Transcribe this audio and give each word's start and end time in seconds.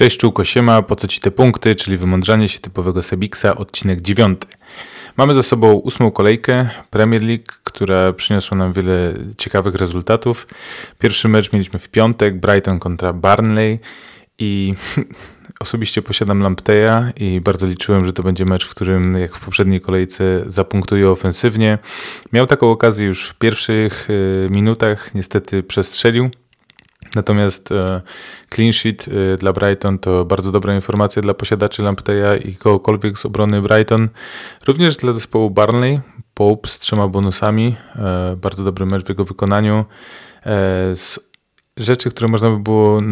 Cześć 0.00 0.18
Czułko 0.18 0.44
Siema, 0.44 0.82
po 0.82 0.96
co 0.96 1.08
Ci 1.08 1.20
te 1.20 1.30
punkty, 1.30 1.74
czyli 1.74 1.96
wymądrzanie 1.96 2.48
się 2.48 2.58
typowego 2.58 3.02
Sebiksa, 3.02 3.54
odcinek 3.54 4.00
9. 4.00 4.40
Mamy 5.16 5.34
za 5.34 5.42
sobą 5.42 5.72
ósmą 5.72 6.10
kolejkę 6.10 6.68
Premier 6.90 7.22
League, 7.22 7.44
która 7.64 8.12
przyniosła 8.12 8.56
nam 8.56 8.72
wiele 8.72 9.14
ciekawych 9.38 9.74
rezultatów. 9.74 10.46
Pierwszy 10.98 11.28
mecz 11.28 11.52
mieliśmy 11.52 11.78
w 11.78 11.88
piątek, 11.88 12.40
Brighton 12.40 12.78
kontra 12.78 13.12
Barnley 13.12 13.78
i 14.38 14.74
osobiście 15.60 16.02
posiadam 16.02 16.42
Lampteja 16.42 17.12
i 17.16 17.40
bardzo 17.40 17.66
liczyłem, 17.66 18.06
że 18.06 18.12
to 18.12 18.22
będzie 18.22 18.44
mecz, 18.44 18.66
w 18.66 18.70
którym 18.70 19.18
jak 19.18 19.36
w 19.36 19.40
poprzedniej 19.40 19.80
kolejce 19.80 20.44
zapunktuje 20.46 21.10
ofensywnie. 21.10 21.78
Miał 22.32 22.46
taką 22.46 22.70
okazję 22.70 23.06
już 23.06 23.28
w 23.28 23.34
pierwszych 23.34 24.10
y, 24.10 24.48
minutach, 24.50 25.14
niestety 25.14 25.62
przestrzelił. 25.62 26.30
Natomiast 27.14 27.72
e, 27.72 28.00
clean 28.50 28.72
sheet 28.72 29.08
e, 29.08 29.36
dla 29.36 29.52
Brighton 29.52 29.98
to 29.98 30.24
bardzo 30.24 30.52
dobra 30.52 30.74
informacja 30.74 31.22
dla 31.22 31.34
posiadaczy 31.34 31.82
Lampteja 31.82 32.36
i 32.36 32.54
kogokolwiek 32.54 33.18
z 33.18 33.26
obrony 33.26 33.62
Brighton. 33.62 34.08
Również 34.66 34.96
dla 34.96 35.12
zespołu 35.12 35.50
Barnley, 35.50 36.00
Pope 36.34 36.68
z 36.68 36.78
trzema 36.78 37.08
bonusami. 37.08 37.76
E, 37.96 38.36
bardzo 38.36 38.64
dobry 38.64 38.86
mecz 38.86 39.04
w 39.04 39.08
jego 39.08 39.24
wykonaniu. 39.24 39.84
Z 40.94 41.20
rzeczy, 41.76 42.10
które 42.10 42.28
można 42.28 42.50
by 42.50 42.58
było 42.58 43.02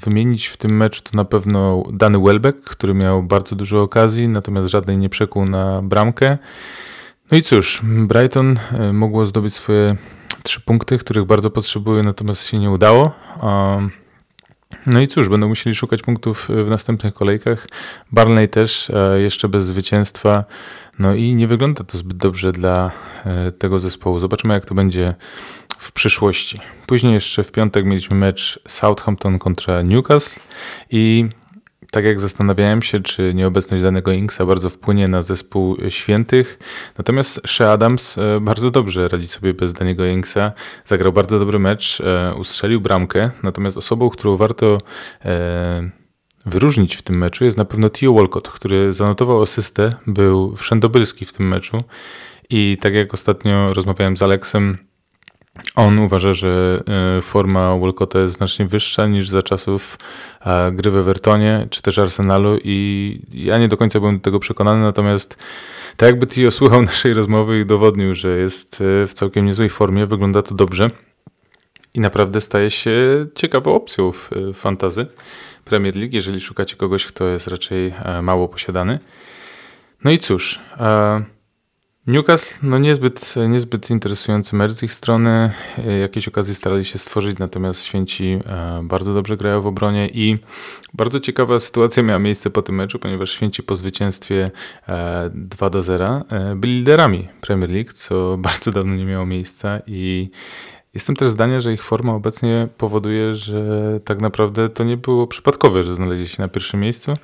wymienić 0.00 0.46
w 0.46 0.56
tym 0.56 0.76
meczu, 0.76 1.02
to 1.02 1.10
na 1.16 1.24
pewno 1.24 1.84
Dany 1.92 2.18
Welbeck, 2.18 2.58
który 2.64 2.94
miał 2.94 3.22
bardzo 3.22 3.56
dużo 3.56 3.82
okazji, 3.82 4.28
natomiast 4.28 4.68
żadnej 4.68 4.98
nie 4.98 5.08
przekuł 5.08 5.46
na 5.46 5.82
bramkę. 5.82 6.38
No 7.30 7.38
i 7.38 7.42
cóż, 7.42 7.80
Brighton 7.82 8.58
mogło 8.92 9.26
zdobyć 9.26 9.54
swoje 9.54 9.96
trzy 10.46 10.60
punkty, 10.60 10.98
których 10.98 11.24
bardzo 11.24 11.50
potrzebuję, 11.50 12.02
natomiast 12.02 12.46
się 12.46 12.58
nie 12.58 12.70
udało. 12.70 13.12
No 14.86 15.00
i 15.00 15.08
cóż, 15.08 15.28
będą 15.28 15.48
musieli 15.48 15.76
szukać 15.76 16.02
punktów 16.02 16.48
w 16.48 16.70
następnych 16.70 17.14
kolejkach. 17.14 17.68
Barney 18.12 18.48
też 18.48 18.90
e, 18.90 19.20
jeszcze 19.20 19.48
bez 19.48 19.64
zwycięstwa. 19.64 20.44
No 20.98 21.14
i 21.14 21.34
nie 21.34 21.46
wygląda 21.46 21.84
to 21.84 21.98
zbyt 21.98 22.16
dobrze 22.16 22.52
dla 22.52 22.90
e, 23.24 23.52
tego 23.52 23.80
zespołu. 23.80 24.18
Zobaczymy, 24.18 24.54
jak 24.54 24.64
to 24.64 24.74
będzie 24.74 25.14
w 25.78 25.92
przyszłości. 25.92 26.60
Później 26.86 27.14
jeszcze 27.14 27.44
w 27.44 27.52
piątek 27.52 27.84
mieliśmy 27.84 28.16
mecz 28.16 28.60
Southampton 28.68 29.38
kontra 29.38 29.82
Newcastle 29.82 30.40
i 30.90 31.28
tak 31.90 32.04
jak 32.04 32.20
zastanawiałem 32.20 32.82
się, 32.82 33.00
czy 33.00 33.34
nieobecność 33.34 33.82
danego 33.82 34.12
Inksa 34.12 34.46
bardzo 34.46 34.70
wpłynie 34.70 35.08
na 35.08 35.22
zespół 35.22 35.76
świętych. 35.88 36.58
Natomiast 36.98 37.40
Shea 37.46 37.72
Adams 37.72 38.18
e, 38.18 38.40
bardzo 38.40 38.70
dobrze 38.70 39.08
radzi 39.08 39.26
sobie 39.26 39.54
bez 39.54 39.74
danego 39.74 40.06
Inksa. 40.06 40.52
Zagrał 40.84 41.12
bardzo 41.12 41.38
dobry 41.38 41.58
mecz, 41.58 42.00
e, 42.00 42.34
ustrzelił 42.34 42.80
bramkę. 42.80 43.30
Natomiast 43.42 43.76
osobą, 43.76 44.10
którą 44.10 44.36
warto 44.36 44.78
e, 45.24 45.90
wyróżnić 46.46 46.96
w 46.96 47.02
tym 47.02 47.18
meczu 47.18 47.44
jest 47.44 47.56
na 47.56 47.64
pewno 47.64 47.90
Tio 47.90 48.12
Walcott, 48.12 48.48
który 48.48 48.92
zanotował 48.92 49.42
asystę, 49.42 49.94
był 50.06 50.56
wszędobylski 50.56 51.24
w 51.24 51.32
tym 51.32 51.48
meczu. 51.48 51.84
I 52.50 52.78
tak 52.80 52.94
jak 52.94 53.14
ostatnio 53.14 53.74
rozmawiałem 53.74 54.16
z 54.16 54.22
Aleksem, 54.22 54.85
on 55.74 55.98
uważa, 55.98 56.34
że 56.34 56.82
e, 57.18 57.22
forma 57.22 57.76
Walcotta 57.76 58.18
jest 58.18 58.34
znacznie 58.34 58.66
wyższa 58.66 59.06
niż 59.06 59.28
za 59.28 59.42
czasów 59.42 59.98
e, 60.40 60.72
gry 60.72 60.90
w 60.90 60.96
Evertonie 60.96 61.66
czy 61.70 61.82
też 61.82 61.98
Arsenalu 61.98 62.58
i 62.64 63.20
ja 63.32 63.58
nie 63.58 63.68
do 63.68 63.76
końca 63.76 64.00
byłem 64.00 64.16
do 64.16 64.22
tego 64.22 64.40
przekonany, 64.40 64.82
natomiast 64.82 65.36
tak 65.96 66.06
jakby 66.06 66.26
Tio 66.26 66.50
słuchał 66.50 66.82
naszej 66.92 67.14
rozmowy 67.14 67.60
i 67.60 67.66
dowodnił, 67.66 68.14
że 68.14 68.28
jest 68.28 68.74
e, 68.74 69.06
w 69.06 69.14
całkiem 69.14 69.46
niezłej 69.46 69.70
formie, 69.70 70.06
wygląda 70.06 70.42
to 70.42 70.54
dobrze 70.54 70.90
i 71.94 72.00
naprawdę 72.00 72.40
staje 72.40 72.70
się 72.70 73.26
ciekawą 73.34 73.74
opcją 73.74 74.12
w 74.12 74.30
fantazy 74.54 75.06
Premier 75.64 75.96
League, 75.96 76.14
jeżeli 76.14 76.40
szukacie 76.40 76.76
kogoś, 76.76 77.06
kto 77.06 77.24
jest 77.24 77.46
raczej 77.46 77.92
mało 78.22 78.48
posiadany. 78.48 78.98
No 80.04 80.10
i 80.10 80.18
cóż... 80.18 80.60
Newcastle, 82.06 82.58
no 82.62 82.78
niezbyt, 82.78 83.34
niezbyt 83.48 83.90
interesujący 83.90 84.56
mecz 84.56 84.72
z 84.72 84.82
ich 84.82 84.92
strony. 84.92 85.52
Jakieś 86.00 86.28
okazje 86.28 86.54
starali 86.54 86.84
się 86.84 86.98
stworzyć, 86.98 87.38
natomiast 87.38 87.84
święci 87.84 88.38
e, 88.46 88.80
bardzo 88.84 89.14
dobrze 89.14 89.36
grają 89.36 89.60
w 89.60 89.66
obronie 89.66 90.08
i 90.08 90.38
bardzo 90.94 91.20
ciekawa 91.20 91.60
sytuacja 91.60 92.02
miała 92.02 92.18
miejsce 92.18 92.50
po 92.50 92.62
tym 92.62 92.74
meczu, 92.74 92.98
ponieważ 92.98 93.30
święci 93.30 93.62
po 93.62 93.76
zwycięstwie 93.76 94.50
2 95.34 95.66
e, 95.66 95.70
do 95.70 95.82
0 95.82 96.24
e, 96.30 96.56
byli 96.56 96.78
liderami 96.78 97.28
Premier 97.40 97.70
League, 97.70 97.92
co 97.92 98.36
bardzo 98.48 98.70
dawno 98.70 98.94
nie 98.94 99.04
miało 99.04 99.26
miejsca 99.26 99.80
i 99.86 100.30
Jestem 100.94 101.16
też 101.16 101.28
zdania, 101.28 101.60
że 101.60 101.72
ich 101.72 101.82
forma 101.82 102.14
obecnie 102.14 102.68
powoduje, 102.78 103.34
że 103.34 103.60
tak 104.04 104.20
naprawdę 104.20 104.68
to 104.68 104.84
nie 104.84 104.96
było 104.96 105.26
przypadkowe, 105.26 105.84
że 105.84 105.94
znaleźli 105.94 106.28
się 106.28 106.42
na 106.42 106.48
pierwszym 106.48 106.80
miejscu. 106.80 107.14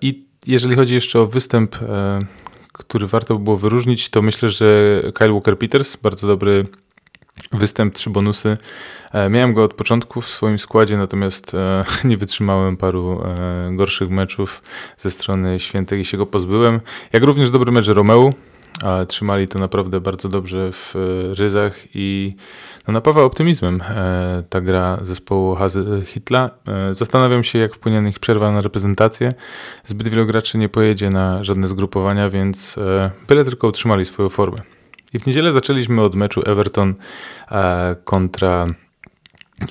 I 0.00 0.24
jeżeli 0.46 0.76
chodzi 0.76 0.94
jeszcze 0.94 1.20
o 1.20 1.26
występ 1.26 1.76
który 2.78 3.06
warto 3.06 3.38
było 3.38 3.58
wyróżnić, 3.58 4.08
to 4.08 4.22
myślę, 4.22 4.48
że 4.48 5.00
Kyle 5.14 5.32
Walker-Peters, 5.32 5.96
bardzo 6.02 6.26
dobry 6.26 6.66
występ, 7.52 7.94
trzy 7.94 8.10
bonusy. 8.10 8.56
E, 9.12 9.30
miałem 9.30 9.54
go 9.54 9.64
od 9.64 9.74
początku 9.74 10.20
w 10.20 10.28
swoim 10.28 10.58
składzie, 10.58 10.96
natomiast 10.96 11.54
e, 11.54 11.84
nie 12.08 12.16
wytrzymałem 12.16 12.76
paru 12.76 13.22
e, 13.24 13.76
gorszych 13.76 14.10
meczów 14.10 14.62
ze 14.98 15.10
strony 15.10 15.60
Świętej 15.60 16.00
i 16.00 16.04
się 16.04 16.16
go 16.16 16.26
pozbyłem. 16.26 16.80
Jak 17.12 17.22
również 17.22 17.50
dobry 17.50 17.72
mecz 17.72 17.88
Romeu, 17.88 18.34
trzymali 19.08 19.48
to 19.48 19.58
naprawdę 19.58 20.00
bardzo 20.00 20.28
dobrze 20.28 20.72
w 20.72 20.94
ryzach 21.38 21.78
i 21.94 22.36
no, 22.88 22.92
napawa 22.92 23.22
optymizmem 23.22 23.82
e, 23.82 24.42
ta 24.48 24.60
gra 24.60 24.98
zespołu 25.02 25.54
Hazy 25.54 26.02
Hitla. 26.06 26.50
E, 26.68 26.94
zastanawiam 26.94 27.44
się, 27.44 27.58
jak 27.58 27.74
wpłynie 27.74 28.00
na 28.00 28.08
ich 28.08 28.18
przerwa 28.18 28.52
na 28.52 28.60
reprezentację. 28.60 29.34
Zbyt 29.84 30.08
wielu 30.08 30.26
graczy 30.26 30.58
nie 30.58 30.68
pojedzie 30.68 31.10
na 31.10 31.44
żadne 31.44 31.68
zgrupowania, 31.68 32.30
więc 32.30 32.78
e, 32.78 33.10
byle 33.28 33.44
tylko 33.44 33.68
utrzymali 33.68 34.04
swoją 34.04 34.28
formę. 34.28 34.62
I 35.12 35.18
w 35.18 35.26
niedzielę 35.26 35.52
zaczęliśmy 35.52 36.02
od 36.02 36.14
meczu 36.14 36.42
Everton 36.46 36.94
kontra 38.04 38.66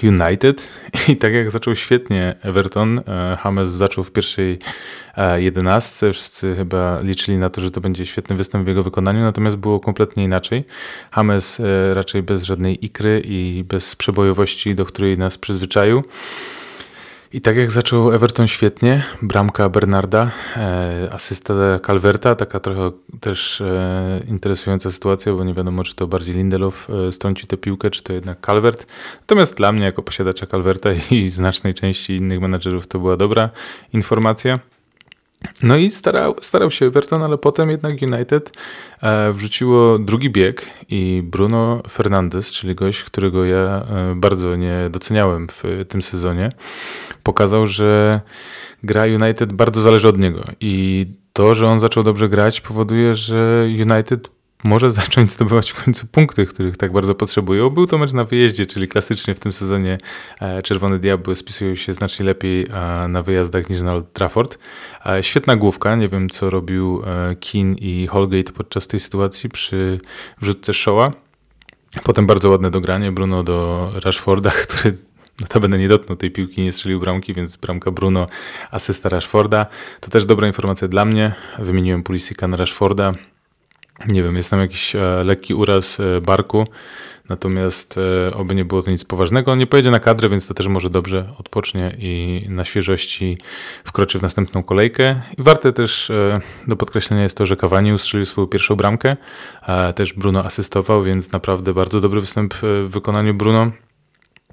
United 0.04 0.68
i 1.08 1.18
tak 1.18 1.34
jak 1.34 1.52
zaczął 1.52 1.76
świetnie 1.76 2.36
Everton, 2.42 3.00
e, 3.08 3.38
James 3.46 3.70
zaczął 3.70 4.04
w 4.04 4.12
pierwszej 4.12 4.60
e, 5.18 5.42
jedenastce, 5.42 6.14
wszyscy 6.14 6.56
chyba 6.56 7.02
liczyli 7.02 7.38
na 7.38 7.50
to, 7.50 7.62
że 7.62 7.72
to 7.72 7.82
będzie 7.82 8.06
świetny 8.06 8.36
występ 8.36 8.66
w 8.66 8.68
jego 8.68 8.84
wykonaniu, 8.84 9.20
natomiast 9.20 9.56
było 9.56 9.80
kompletnie 9.80 10.24
inaczej. 10.24 10.64
James 11.18 11.60
e, 11.60 11.94
raczej 11.94 12.24
bez 12.24 12.44
żadnej 12.44 12.86
ikry 12.86 13.22
i 13.26 13.64
bez 13.68 13.96
przebojowości, 13.96 14.76
do 14.76 14.86
której 14.86 15.18
nas 15.18 15.38
przyzwyczaił. 15.38 16.04
I 17.34 17.42
tak 17.42 17.58
jak 17.58 17.72
zaczął 17.72 18.12
Everton 18.14 18.48
świetnie, 18.48 19.04
bramka 19.22 19.70
Bernarda, 19.70 20.32
e, 20.58 21.08
asysta 21.12 21.54
Calverta, 21.86 22.36
taka 22.36 22.60
trochę 22.60 22.92
też 23.20 23.62
e, 23.62 24.20
interesująca 24.28 24.92
sytuacja, 24.92 25.34
bo 25.34 25.44
nie 25.44 25.54
wiadomo, 25.54 25.84
czy 25.84 25.96
to 25.96 26.08
bardziej 26.08 26.36
Lindelof 26.36 26.90
e, 26.90 27.12
strącił 27.12 27.48
tę 27.48 27.58
piłkę, 27.58 27.90
czy 27.90 28.04
to 28.04 28.14
jednak 28.14 28.46
Calvert. 28.46 28.88
Natomiast 29.20 29.58
dla 29.58 29.72
mnie, 29.72 29.86
jako 29.86 30.04
posiadacza 30.04 30.48
Calverta 30.48 30.90
i 31.12 31.30
znacznej 31.30 31.74
części 31.74 32.16
innych 32.16 32.42
menadżerów, 32.42 32.88
to 32.88 33.00
była 33.00 33.18
dobra 33.18 33.50
informacja. 33.94 34.60
No 35.64 35.78
i 35.78 35.90
starał, 35.90 36.36
starał 36.42 36.72
się 36.72 36.86
Everton, 36.86 37.24
ale 37.24 37.38
potem 37.38 37.70
jednak 37.70 38.02
United 38.02 38.52
e, 39.02 39.34
wrzuciło 39.34 40.00
drugi 40.00 40.30
bieg 40.30 40.70
i 40.90 41.22
Bruno 41.26 41.82
Fernandes, 41.90 42.52
czyli 42.52 42.76
gość, 42.76 43.04
którego 43.04 43.46
ja 43.46 43.86
e, 43.90 44.16
bardzo 44.16 44.56
nie 44.56 44.90
doceniałem 44.90 45.48
w 45.48 45.86
tym 45.90 46.02
sezonie, 46.02 46.52
pokazał, 47.24 47.68
że 47.68 48.22
gra 48.84 49.04
United 49.06 49.54
bardzo 49.54 49.82
zależy 49.82 50.08
od 50.08 50.18
niego. 50.18 50.44
I 50.60 51.06
to, 51.34 51.56
że 51.56 51.68
on 51.68 51.80
zaczął 51.80 52.04
dobrze 52.04 52.30
grać 52.30 52.62
powoduje, 52.62 53.16
że 53.16 53.68
United 53.82 54.37
może 54.64 54.92
zacząć 54.92 55.32
zdobywać 55.32 55.72
w 55.72 55.84
końcu 55.84 56.08
punkty, 56.08 56.46
których 56.46 56.78
tak 56.78 56.92
bardzo 56.92 57.16
potrzebują. 57.16 57.70
Był 57.70 57.88
to 57.88 57.98
mecz 57.98 58.14
na 58.14 58.24
wyjeździe, 58.24 58.66
czyli 58.66 58.88
klasycznie 58.88 59.36
w 59.36 59.40
tym 59.40 59.54
sezonie 59.54 59.98
e, 60.42 60.62
Czerwone 60.62 61.00
Diabły 61.00 61.36
spisują 61.36 61.76
się 61.76 61.94
znacznie 61.94 62.26
lepiej 62.26 62.68
e, 62.74 63.08
na 63.08 63.22
wyjazdach 63.22 63.70
niż 63.70 63.82
na 63.82 63.94
Old 63.94 64.14
Trafford. 64.14 64.58
E, 65.06 65.24
świetna 65.24 65.56
główka, 65.56 65.96
nie 65.96 66.10
wiem 66.10 66.30
co 66.30 66.50
robił 66.50 67.02
Keane 67.40 67.74
i 67.74 68.08
Holgate 68.08 68.52
podczas 68.52 68.88
tej 68.88 69.00
sytuacji 69.00 69.50
przy 69.50 70.00
wrzutce 70.42 70.74
Showa. 70.74 71.12
Potem 72.04 72.28
bardzo 72.28 72.50
ładne 72.50 72.72
dogranie 72.72 73.12
Bruno 73.12 73.44
do 73.44 73.92
Rashforda, 74.04 74.52
który 74.68 74.98
notabene 75.42 75.78
nie 75.78 75.88
dotknął 75.88 76.18
tej 76.18 76.32
piłki, 76.32 76.62
nie 76.62 76.72
strzelił 76.72 77.00
bramki, 77.00 77.34
więc 77.34 77.58
bramka 77.58 77.92
Bruno, 77.92 78.28
asysta 78.72 79.10
Rashforda. 79.10 79.66
To 80.00 80.10
też 80.10 80.26
dobra 80.26 80.48
informacja 80.48 80.88
dla 80.88 81.06
mnie. 81.06 81.34
Wymieniłem 81.60 82.04
Pulisika 82.04 82.48
na 82.48 82.58
Rashforda. 82.58 83.14
Nie 84.06 84.24
wiem, 84.24 84.36
jest 84.36 84.50
tam 84.50 84.60
jakiś 84.60 84.96
e, 84.96 85.24
lekki 85.24 85.54
uraz 85.54 86.00
e, 86.00 86.22
barku, 86.22 86.68
natomiast 87.30 87.96
e, 88.28 88.34
oby 88.34 88.56
nie 88.56 88.66
było 88.66 88.84
to 88.84 88.92
nic 88.92 89.04
poważnego. 89.04 89.52
On 89.52 89.60
nie 89.60 89.68
pojedzie 89.68 89.92
na 89.92 90.00
kadrę, 90.00 90.30
więc 90.30 90.48
to 90.48 90.54
też 90.54 90.68
może 90.68 90.90
dobrze 90.90 91.26
odpocznie 91.40 91.96
i 92.00 92.46
na 92.50 92.66
świeżości 92.66 93.38
wkroczy 93.84 94.20
w 94.20 94.22
następną 94.22 94.64
kolejkę. 94.64 95.22
I 95.38 95.44
warte 95.44 95.74
też 95.74 96.12
do 96.68 96.76
podkreślenia 96.76 97.24
jest 97.24 97.38
to, 97.38 97.46
że 97.46 97.58
Cavani 97.58 97.94
ustrzelił 97.94 98.26
swoją 98.26 98.48
pierwszą 98.48 98.76
bramkę, 98.76 99.18
też 99.96 100.14
Bruno 100.14 100.44
asystował, 100.44 101.04
więc 101.04 101.32
naprawdę 101.32 101.74
bardzo 101.74 102.02
dobry 102.02 102.22
występ 102.22 102.54
w 102.54 102.88
wykonaniu 102.90 103.34
Bruno. 103.34 103.72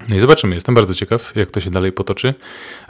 No 0.09 0.15
i 0.15 0.19
zobaczymy, 0.19 0.55
jestem 0.55 0.75
bardzo 0.75 0.93
ciekaw, 0.93 1.35
jak 1.35 1.51
to 1.51 1.61
się 1.61 1.69
dalej 1.69 1.91
potoczy. 1.91 2.33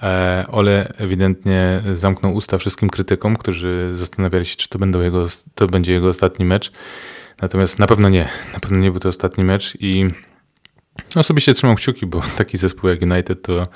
E, 0.04 0.46
Ole 0.52 0.94
ewidentnie 0.98 1.82
zamknął 1.94 2.34
usta 2.34 2.58
wszystkim 2.58 2.90
krytykom, 2.90 3.36
którzy 3.36 3.90
zastanawiali 3.94 4.46
się, 4.46 4.56
czy 4.56 4.70
to, 4.70 4.80
będą 4.80 5.02
jego, 5.02 5.28
to 5.56 5.68
będzie 5.68 5.94
jego 5.94 6.10
ostatni 6.10 6.46
mecz. 6.46 6.72
Natomiast 7.42 7.80
na 7.80 7.88
pewno 7.88 8.10
nie. 8.10 8.30
Na 8.54 8.60
pewno 8.60 8.78
nie 8.78 8.92
był 8.92 9.00
to 9.00 9.10
ostatni 9.10 9.44
mecz 9.44 9.78
i 9.80 10.10
osobiście 11.16 11.54
trzymam 11.54 11.76
kciuki, 11.76 12.06
bo 12.06 12.22
taki 12.38 12.58
zespół 12.58 12.90
jak 12.90 13.02
United 13.02 13.42
to 13.42 13.68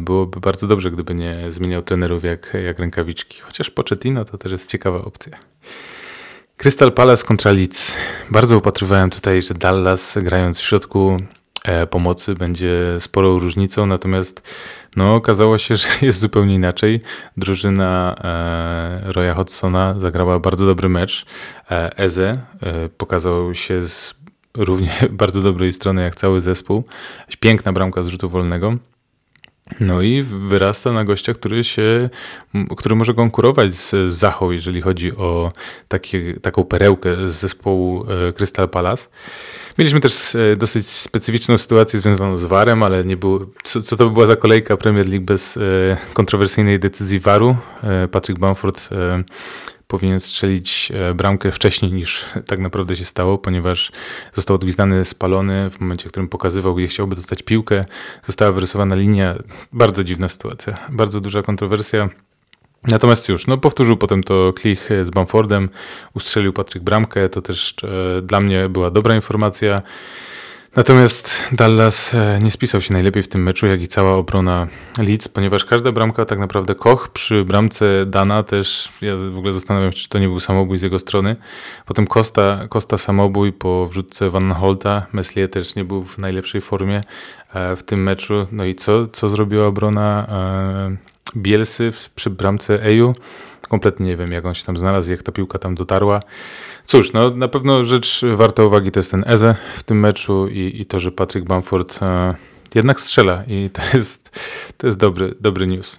byłoby 0.00 0.40
bardzo 0.40 0.66
dobrze, 0.66 0.90
gdyby 0.90 1.14
nie 1.14 1.34
zmieniał 1.48 1.82
trenerów 1.82 2.24
jak, 2.24 2.56
jak 2.64 2.78
rękawiczki. 2.78 3.40
Chociaż 3.40 3.70
Pochettino 3.70 4.24
to 4.24 4.38
też 4.38 4.52
jest 4.52 4.70
ciekawa 4.70 4.98
opcja. 4.98 5.38
Crystal 6.56 6.92
Palace 6.92 7.26
kontra 7.26 7.52
Leeds. 7.52 7.96
Bardzo 8.30 8.58
upatrywałem 8.58 9.10
tutaj, 9.10 9.42
że 9.42 9.54
Dallas 9.54 10.18
grając 10.22 10.58
w 10.58 10.62
środku 10.62 11.20
pomocy 11.90 12.34
będzie 12.34 12.96
sporą 13.00 13.38
różnicą, 13.38 13.86
natomiast 13.86 14.42
no, 14.96 15.14
okazało 15.14 15.58
się, 15.58 15.76
że 15.80 15.88
jest 16.02 16.18
zupełnie 16.18 16.54
inaczej. 16.54 17.00
Drużyna 17.36 18.14
e, 18.24 19.12
Roya 19.12 19.34
Hodgsona 19.34 19.94
zagrała 20.00 20.38
bardzo 20.38 20.66
dobry 20.66 20.88
mecz. 20.88 21.26
E, 21.70 21.98
Eze 21.98 22.36
e, 22.62 22.88
pokazał 22.88 23.54
się 23.54 23.88
z 23.88 24.14
równie 24.54 24.92
bardzo 25.10 25.42
dobrej 25.42 25.72
strony 25.72 26.02
jak 26.02 26.16
cały 26.16 26.40
zespół. 26.40 26.84
Piękna 27.40 27.72
bramka 27.72 28.02
z 28.02 28.08
rzutu 28.08 28.28
wolnego. 28.28 28.76
No 29.80 30.02
i 30.02 30.22
wyrasta 30.22 30.92
na 30.92 31.04
gościa, 31.04 31.34
który 31.34 31.64
się, 31.64 32.10
który 32.76 32.94
może 32.94 33.14
konkurować 33.14 33.74
z 33.74 34.12
Zachą, 34.12 34.50
jeżeli 34.50 34.82
chodzi 34.82 35.16
o 35.16 35.52
takie, 35.88 36.34
taką 36.40 36.64
perełkę 36.64 37.28
z 37.28 37.34
zespołu 37.34 38.06
e, 38.28 38.32
Crystal 38.32 38.68
Palace. 38.68 39.08
Mieliśmy 39.78 40.00
też 40.00 40.34
e, 40.34 40.56
dosyć 40.56 40.86
specyficzną 40.86 41.58
sytuację 41.58 42.00
związaną 42.00 42.38
z 42.38 42.44
VAR-em, 42.44 42.82
ale 42.82 43.04
nie 43.04 43.16
było, 43.16 43.46
co, 43.64 43.82
co 43.82 43.96
to 43.96 44.04
by 44.04 44.10
była 44.10 44.26
za 44.26 44.36
kolejka 44.36 44.76
Premier 44.76 45.08
League 45.08 45.24
bez 45.24 45.56
e, 45.56 45.60
kontrowersyjnej 46.14 46.78
decyzji 46.78 47.20
VAR-u. 47.20 47.56
Patrick 48.10 48.40
Bamford 48.40 48.88
powinien 49.92 50.20
strzelić 50.20 50.92
e, 50.94 51.14
bramkę 51.14 51.52
wcześniej 51.52 51.92
niż 51.92 52.26
tak 52.46 52.58
naprawdę 52.58 52.96
się 52.96 53.04
stało, 53.04 53.38
ponieważ 53.38 53.92
został 54.34 54.56
odgwizdany, 54.56 55.04
spalony 55.04 55.70
w 55.70 55.80
momencie, 55.80 56.08
w 56.08 56.12
którym 56.12 56.28
pokazywał, 56.28 56.74
gdzie 56.74 56.86
chciałby 56.86 57.16
dostać 57.16 57.42
piłkę. 57.42 57.84
Została 58.26 58.52
wyrysowana 58.52 58.94
linia. 58.94 59.34
Bardzo 59.72 60.04
dziwna 60.04 60.28
sytuacja, 60.28 60.78
bardzo 60.88 61.20
duża 61.20 61.42
kontrowersja. 61.42 62.08
Natomiast 62.88 63.28
już, 63.28 63.46
no 63.46 63.58
powtórzył 63.58 63.96
potem 63.96 64.22
to 64.22 64.52
Klich 64.52 64.88
z 65.02 65.10
Bamfordem, 65.10 65.68
ustrzelił 66.14 66.52
Patryk 66.52 66.82
bramkę, 66.82 67.28
to 67.28 67.42
też 67.42 67.74
e, 67.84 68.22
dla 68.22 68.40
mnie 68.40 68.68
była 68.68 68.90
dobra 68.90 69.14
informacja. 69.14 69.82
Natomiast 70.76 71.42
Dallas 71.52 72.14
e, 72.14 72.40
nie 72.40 72.50
spisał 72.50 72.80
się 72.80 72.92
najlepiej 72.92 73.22
w 73.22 73.28
tym 73.28 73.42
meczu, 73.42 73.66
jak 73.66 73.82
i 73.82 73.88
cała 73.88 74.14
obrona 74.14 74.66
Leeds, 74.98 75.28
ponieważ 75.28 75.64
każda 75.64 75.92
bramka 75.92 76.24
tak 76.24 76.38
naprawdę 76.38 76.74
Koch 76.74 77.08
przy 77.08 77.44
bramce 77.44 78.06
Dana 78.06 78.42
też, 78.42 78.92
ja 79.02 79.16
w 79.16 79.38
ogóle 79.38 79.52
zastanawiam 79.52 79.92
się, 79.92 79.98
czy 79.98 80.08
to 80.08 80.18
nie 80.18 80.28
był 80.28 80.40
samobój 80.40 80.78
z 80.78 80.82
jego 80.82 80.98
strony. 80.98 81.36
Potem 81.86 82.06
Costa, 82.06 82.68
Costa 82.68 82.98
samobój 82.98 83.52
po 83.52 83.88
wrzutce 83.88 84.30
Van 84.30 84.52
Holta, 84.52 85.06
Meslier 85.12 85.50
też 85.50 85.74
nie 85.74 85.84
był 85.84 86.04
w 86.04 86.18
najlepszej 86.18 86.60
formie 86.60 87.02
w 87.54 87.82
tym 87.86 88.02
meczu. 88.02 88.46
No 88.52 88.64
i 88.64 88.74
co, 88.74 89.08
co 89.08 89.28
zrobiła 89.28 89.66
obrona 89.66 90.26
e, 90.28 90.96
Bielsy 91.36 91.92
przy 92.14 92.30
bramce 92.30 92.84
Eju? 92.84 93.14
Kompletnie 93.68 94.06
nie 94.06 94.16
wiem, 94.16 94.32
jak 94.32 94.46
on 94.46 94.54
się 94.54 94.64
tam 94.64 94.78
znalazł, 94.78 95.10
jak 95.10 95.22
ta 95.22 95.32
piłka 95.32 95.58
tam 95.58 95.74
dotarła. 95.74 96.20
Cóż, 96.84 97.12
no 97.12 97.30
na 97.30 97.48
pewno 97.48 97.84
rzecz 97.84 98.20
warta 98.34 98.64
uwagi 98.64 98.90
to 98.90 99.00
jest 99.00 99.10
ten 99.10 99.24
Eze 99.26 99.56
w 99.76 99.82
tym 99.82 100.00
meczu 100.00 100.48
i, 100.48 100.80
i 100.80 100.86
to, 100.86 101.00
że 101.00 101.12
Patrick 101.12 101.46
Bamford 101.46 102.02
e, 102.02 102.34
jednak 102.74 103.00
strzela 103.00 103.44
i 103.48 103.70
to 103.70 103.82
jest, 103.96 104.40
to 104.76 104.86
jest 104.86 104.98
dobry, 104.98 105.34
dobry 105.40 105.66
news. 105.66 105.98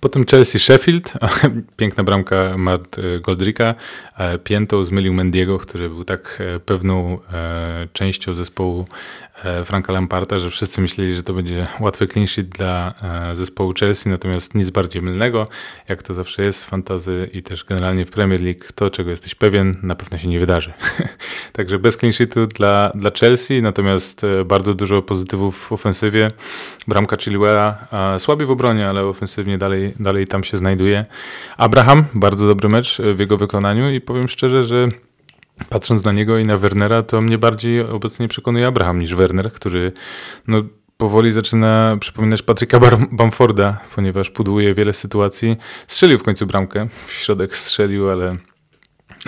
Potem 0.00 0.24
Chelsea 0.26 0.58
Sheffield, 0.58 1.12
piękna 1.76 2.04
bramka 2.04 2.58
Matt 2.58 2.98
e, 2.98 3.20
Goldricka, 3.20 3.74
e, 4.18 4.38
piętą 4.38 4.84
zmylił 4.84 5.14
Mendiego, 5.14 5.58
który 5.58 5.88
był 5.88 6.04
tak 6.04 6.38
e, 6.40 6.60
pewną 6.60 7.18
częścią 7.92 8.34
zespołu 8.34 8.86
Franka 9.64 9.92
Lamparta, 9.92 10.38
że 10.38 10.50
wszyscy 10.50 10.80
myśleli, 10.80 11.14
że 11.14 11.22
to 11.22 11.32
będzie 11.32 11.66
łatwy 11.80 12.06
clean 12.06 12.26
dla 12.50 12.94
zespołu 13.34 13.72
Chelsea, 13.80 14.08
natomiast 14.08 14.54
nic 14.54 14.70
bardziej 14.70 15.02
mylnego, 15.02 15.46
jak 15.88 16.02
to 16.02 16.14
zawsze 16.14 16.42
jest 16.42 16.64
w 16.64 16.68
fantazy 16.68 17.30
i 17.32 17.42
też 17.42 17.64
generalnie 17.64 18.06
w 18.06 18.10
Premier 18.10 18.42
League, 18.42 18.64
to 18.74 18.90
czego 18.90 19.10
jesteś 19.10 19.34
pewien, 19.34 19.76
na 19.82 19.94
pewno 19.94 20.18
się 20.18 20.28
nie 20.28 20.40
wydarzy. 20.40 20.72
Także 21.52 21.78
bez 21.78 21.96
clean 21.96 22.12
dla, 22.54 22.92
dla 22.94 23.10
Chelsea, 23.20 23.62
natomiast 23.62 24.22
bardzo 24.44 24.74
dużo 24.74 25.02
pozytywów 25.02 25.66
w 25.66 25.72
ofensywie. 25.72 26.30
Bramka 26.88 27.16
Chilwella, 27.16 27.86
słaby 28.18 28.46
w 28.46 28.50
obronie, 28.50 28.88
ale 28.88 29.04
ofensywnie 29.04 29.58
dalej 29.58 29.94
dalej, 30.00 30.26
tam 30.26 30.44
się 30.44 30.58
znajduje. 30.58 31.06
Abraham, 31.56 32.04
bardzo 32.14 32.46
dobry 32.46 32.68
mecz 32.68 32.98
w 33.14 33.18
jego 33.18 33.36
wykonaniu 33.36 33.90
i 33.90 34.00
powiem 34.00 34.28
szczerze, 34.28 34.64
że 34.64 34.88
patrząc 35.68 36.04
na 36.04 36.12
niego 36.12 36.38
i 36.38 36.44
na 36.44 36.56
Wernera, 36.56 37.02
to 37.02 37.20
mnie 37.20 37.38
bardziej 37.38 37.80
obecnie 37.80 38.28
przekonuje 38.28 38.66
Abraham 38.66 38.98
niż 38.98 39.14
Werner, 39.14 39.52
który 39.52 39.92
no, 40.46 40.62
powoli 40.96 41.32
zaczyna 41.32 41.96
przypominać 42.00 42.42
Patryka 42.42 42.80
Bamforda, 43.12 43.80
ponieważ 43.94 44.30
pudłuje 44.30 44.74
wiele 44.74 44.92
sytuacji. 44.92 45.56
Strzelił 45.86 46.18
w 46.18 46.22
końcu 46.22 46.46
bramkę, 46.46 46.88
w 47.06 47.12
środek 47.12 47.56
strzelił, 47.56 48.10
ale 48.10 48.36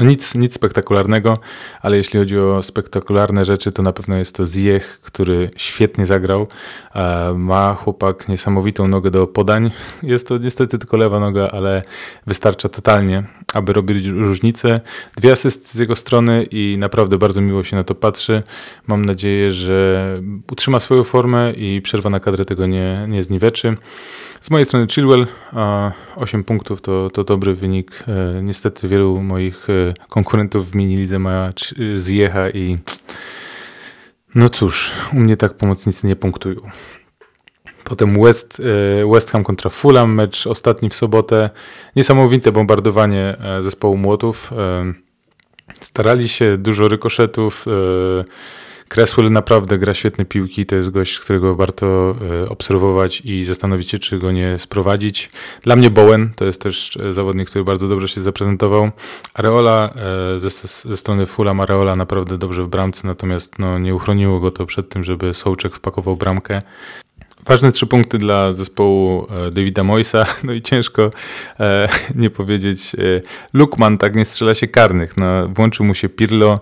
nic, 0.00 0.34
nic 0.34 0.54
spektakularnego, 0.54 1.38
ale 1.82 1.96
jeśli 1.96 2.18
chodzi 2.18 2.38
o 2.38 2.62
spektakularne 2.62 3.44
rzeczy, 3.44 3.72
to 3.72 3.82
na 3.82 3.92
pewno 3.92 4.16
jest 4.16 4.34
to 4.34 4.46
Ziyech, 4.46 5.00
który 5.02 5.50
świetnie 5.56 6.06
zagrał. 6.06 6.46
E, 6.94 7.34
ma 7.36 7.74
chłopak 7.74 8.28
niesamowitą 8.28 8.88
nogę 8.88 9.10
do 9.10 9.26
podań. 9.26 9.70
Jest 10.02 10.28
to 10.28 10.38
niestety 10.38 10.78
tylko 10.78 10.96
lewa 10.96 11.20
noga, 11.20 11.48
ale 11.48 11.82
wystarcza 12.26 12.68
totalnie, 12.68 13.24
aby 13.54 13.72
robić 13.72 14.06
różnicę. 14.06 14.80
Dwie 15.16 15.32
asysty 15.32 15.68
z 15.68 15.74
jego 15.74 15.96
strony 15.96 16.46
i 16.50 16.76
naprawdę 16.78 17.18
bardzo 17.18 17.40
miło 17.40 17.64
się 17.64 17.76
na 17.76 17.84
to 17.84 17.94
patrzy. 17.94 18.42
Mam 18.86 19.04
nadzieję, 19.04 19.50
że 19.52 20.06
utrzyma 20.52 20.80
swoją 20.80 21.04
formę 21.04 21.52
i 21.52 21.80
przerwa 21.82 22.10
na 22.10 22.20
kadrę 22.20 22.44
tego 22.44 22.66
nie, 22.66 23.06
nie 23.08 23.22
zniweczy. 23.22 23.74
Z 24.40 24.50
mojej 24.50 24.64
strony 24.64 24.86
Chilwell, 24.86 25.26
8 26.16 26.44
punktów 26.44 26.80
to, 26.80 27.10
to 27.10 27.24
dobry 27.24 27.54
wynik. 27.54 28.04
E, 28.08 28.42
niestety 28.42 28.88
wielu 28.88 29.22
moich 29.22 29.70
e, 29.70 29.94
konkurentów 30.08 30.70
w 30.70 30.74
mini 30.74 30.96
lidze 30.96 31.18
ma 31.18 31.52
zjecha 31.94 32.50
i 32.50 32.78
no 34.34 34.48
cóż, 34.48 34.92
u 35.12 35.16
mnie 35.16 35.36
tak 35.36 35.54
pomocnicy 35.54 36.06
nie 36.06 36.16
punktują. 36.16 36.60
Potem 37.84 38.22
West, 38.22 38.62
e, 39.00 39.12
West 39.12 39.30
Ham 39.30 39.44
kontra 39.44 39.70
Fulham, 39.70 40.14
mecz 40.14 40.46
ostatni 40.46 40.90
w 40.90 40.94
sobotę. 40.94 41.50
Niesamowite 41.96 42.52
bombardowanie 42.52 43.36
zespołu 43.60 43.96
Młotów. 43.96 44.52
Starali 45.80 46.28
się, 46.28 46.58
dużo 46.58 46.88
rykoszetów, 46.88 47.66
Cresswell 48.90 49.32
naprawdę 49.32 49.78
gra 49.78 49.94
świetne 49.94 50.24
piłki, 50.24 50.66
to 50.66 50.76
jest 50.76 50.90
gość, 50.90 51.18
którego 51.18 51.54
warto 51.54 52.16
e, 52.44 52.48
obserwować 52.48 53.20
i 53.24 53.44
zastanowić 53.44 53.90
się, 53.90 53.98
czy 53.98 54.18
go 54.18 54.32
nie 54.32 54.58
sprowadzić. 54.58 55.30
Dla 55.62 55.76
mnie 55.76 55.90
Bowen 55.90 56.30
to 56.36 56.44
jest 56.44 56.62
też 56.62 56.96
e, 56.96 57.12
zawodnik, 57.12 57.50
który 57.50 57.64
bardzo 57.64 57.88
dobrze 57.88 58.08
się 58.08 58.20
zaprezentował. 58.20 58.90
Areola 59.34 59.90
e, 60.36 60.40
ze, 60.40 60.50
ze 60.88 60.96
strony 60.96 61.26
Fulham, 61.26 61.60
Areola 61.60 61.96
naprawdę 61.96 62.38
dobrze 62.38 62.62
w 62.62 62.68
bramce, 62.68 63.06
natomiast 63.06 63.58
no, 63.58 63.78
nie 63.78 63.94
uchroniło 63.94 64.40
go 64.40 64.50
to 64.50 64.66
przed 64.66 64.88
tym, 64.88 65.04
żeby 65.04 65.34
Sołczek 65.34 65.74
wpakował 65.74 66.16
bramkę. 66.16 66.58
Ważne 67.46 67.72
trzy 67.72 67.86
punkty 67.86 68.18
dla 68.18 68.52
zespołu 68.52 69.26
Davida 69.52 69.84
Moisa, 69.84 70.26
no 70.44 70.52
i 70.52 70.62
ciężko 70.62 71.10
e, 71.60 71.88
nie 72.14 72.30
powiedzieć. 72.30 72.96
Lukman 73.52 73.98
tak 73.98 74.16
nie 74.16 74.24
strzela 74.24 74.54
się 74.54 74.68
karnych. 74.68 75.16
No, 75.16 75.48
włączył 75.48 75.86
mu 75.86 75.94
się 75.94 76.08
Pirlo, 76.08 76.58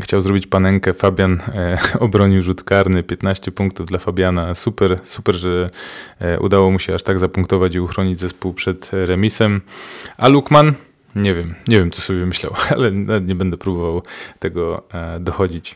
Chciał 0.00 0.20
zrobić 0.20 0.46
panenkę. 0.46 0.94
Fabian 0.94 1.40
e, 1.48 1.78
obronił 2.00 2.42
rzut 2.42 2.64
karny. 2.64 3.02
15 3.02 3.52
punktów 3.52 3.86
dla 3.86 3.98
Fabiana. 3.98 4.54
Super, 4.54 4.98
super, 5.04 5.34
że 5.34 5.70
e, 6.20 6.40
udało 6.40 6.70
mu 6.70 6.78
się 6.78 6.94
aż 6.94 7.02
tak 7.02 7.18
zapunktować 7.18 7.74
i 7.74 7.80
uchronić 7.80 8.20
zespół 8.20 8.54
przed 8.54 8.90
remisem. 8.92 9.60
A 10.16 10.28
Lukman? 10.28 10.74
Nie 11.14 11.34
wiem, 11.34 11.54
nie 11.68 11.78
wiem 11.78 11.90
co 11.90 12.02
sobie 12.02 12.26
myślał, 12.26 12.54
ale 12.76 12.92
nie 13.20 13.34
będę 13.34 13.56
próbował 13.56 14.02
tego 14.38 14.82
e, 14.92 15.20
dochodzić. 15.20 15.74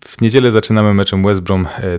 W 0.00 0.20
niedzielę 0.20 0.50
zaczynamy 0.50 0.94
meczem 0.94 1.22
West 1.22 1.40
Brom 1.40 1.68
e. 1.78 1.98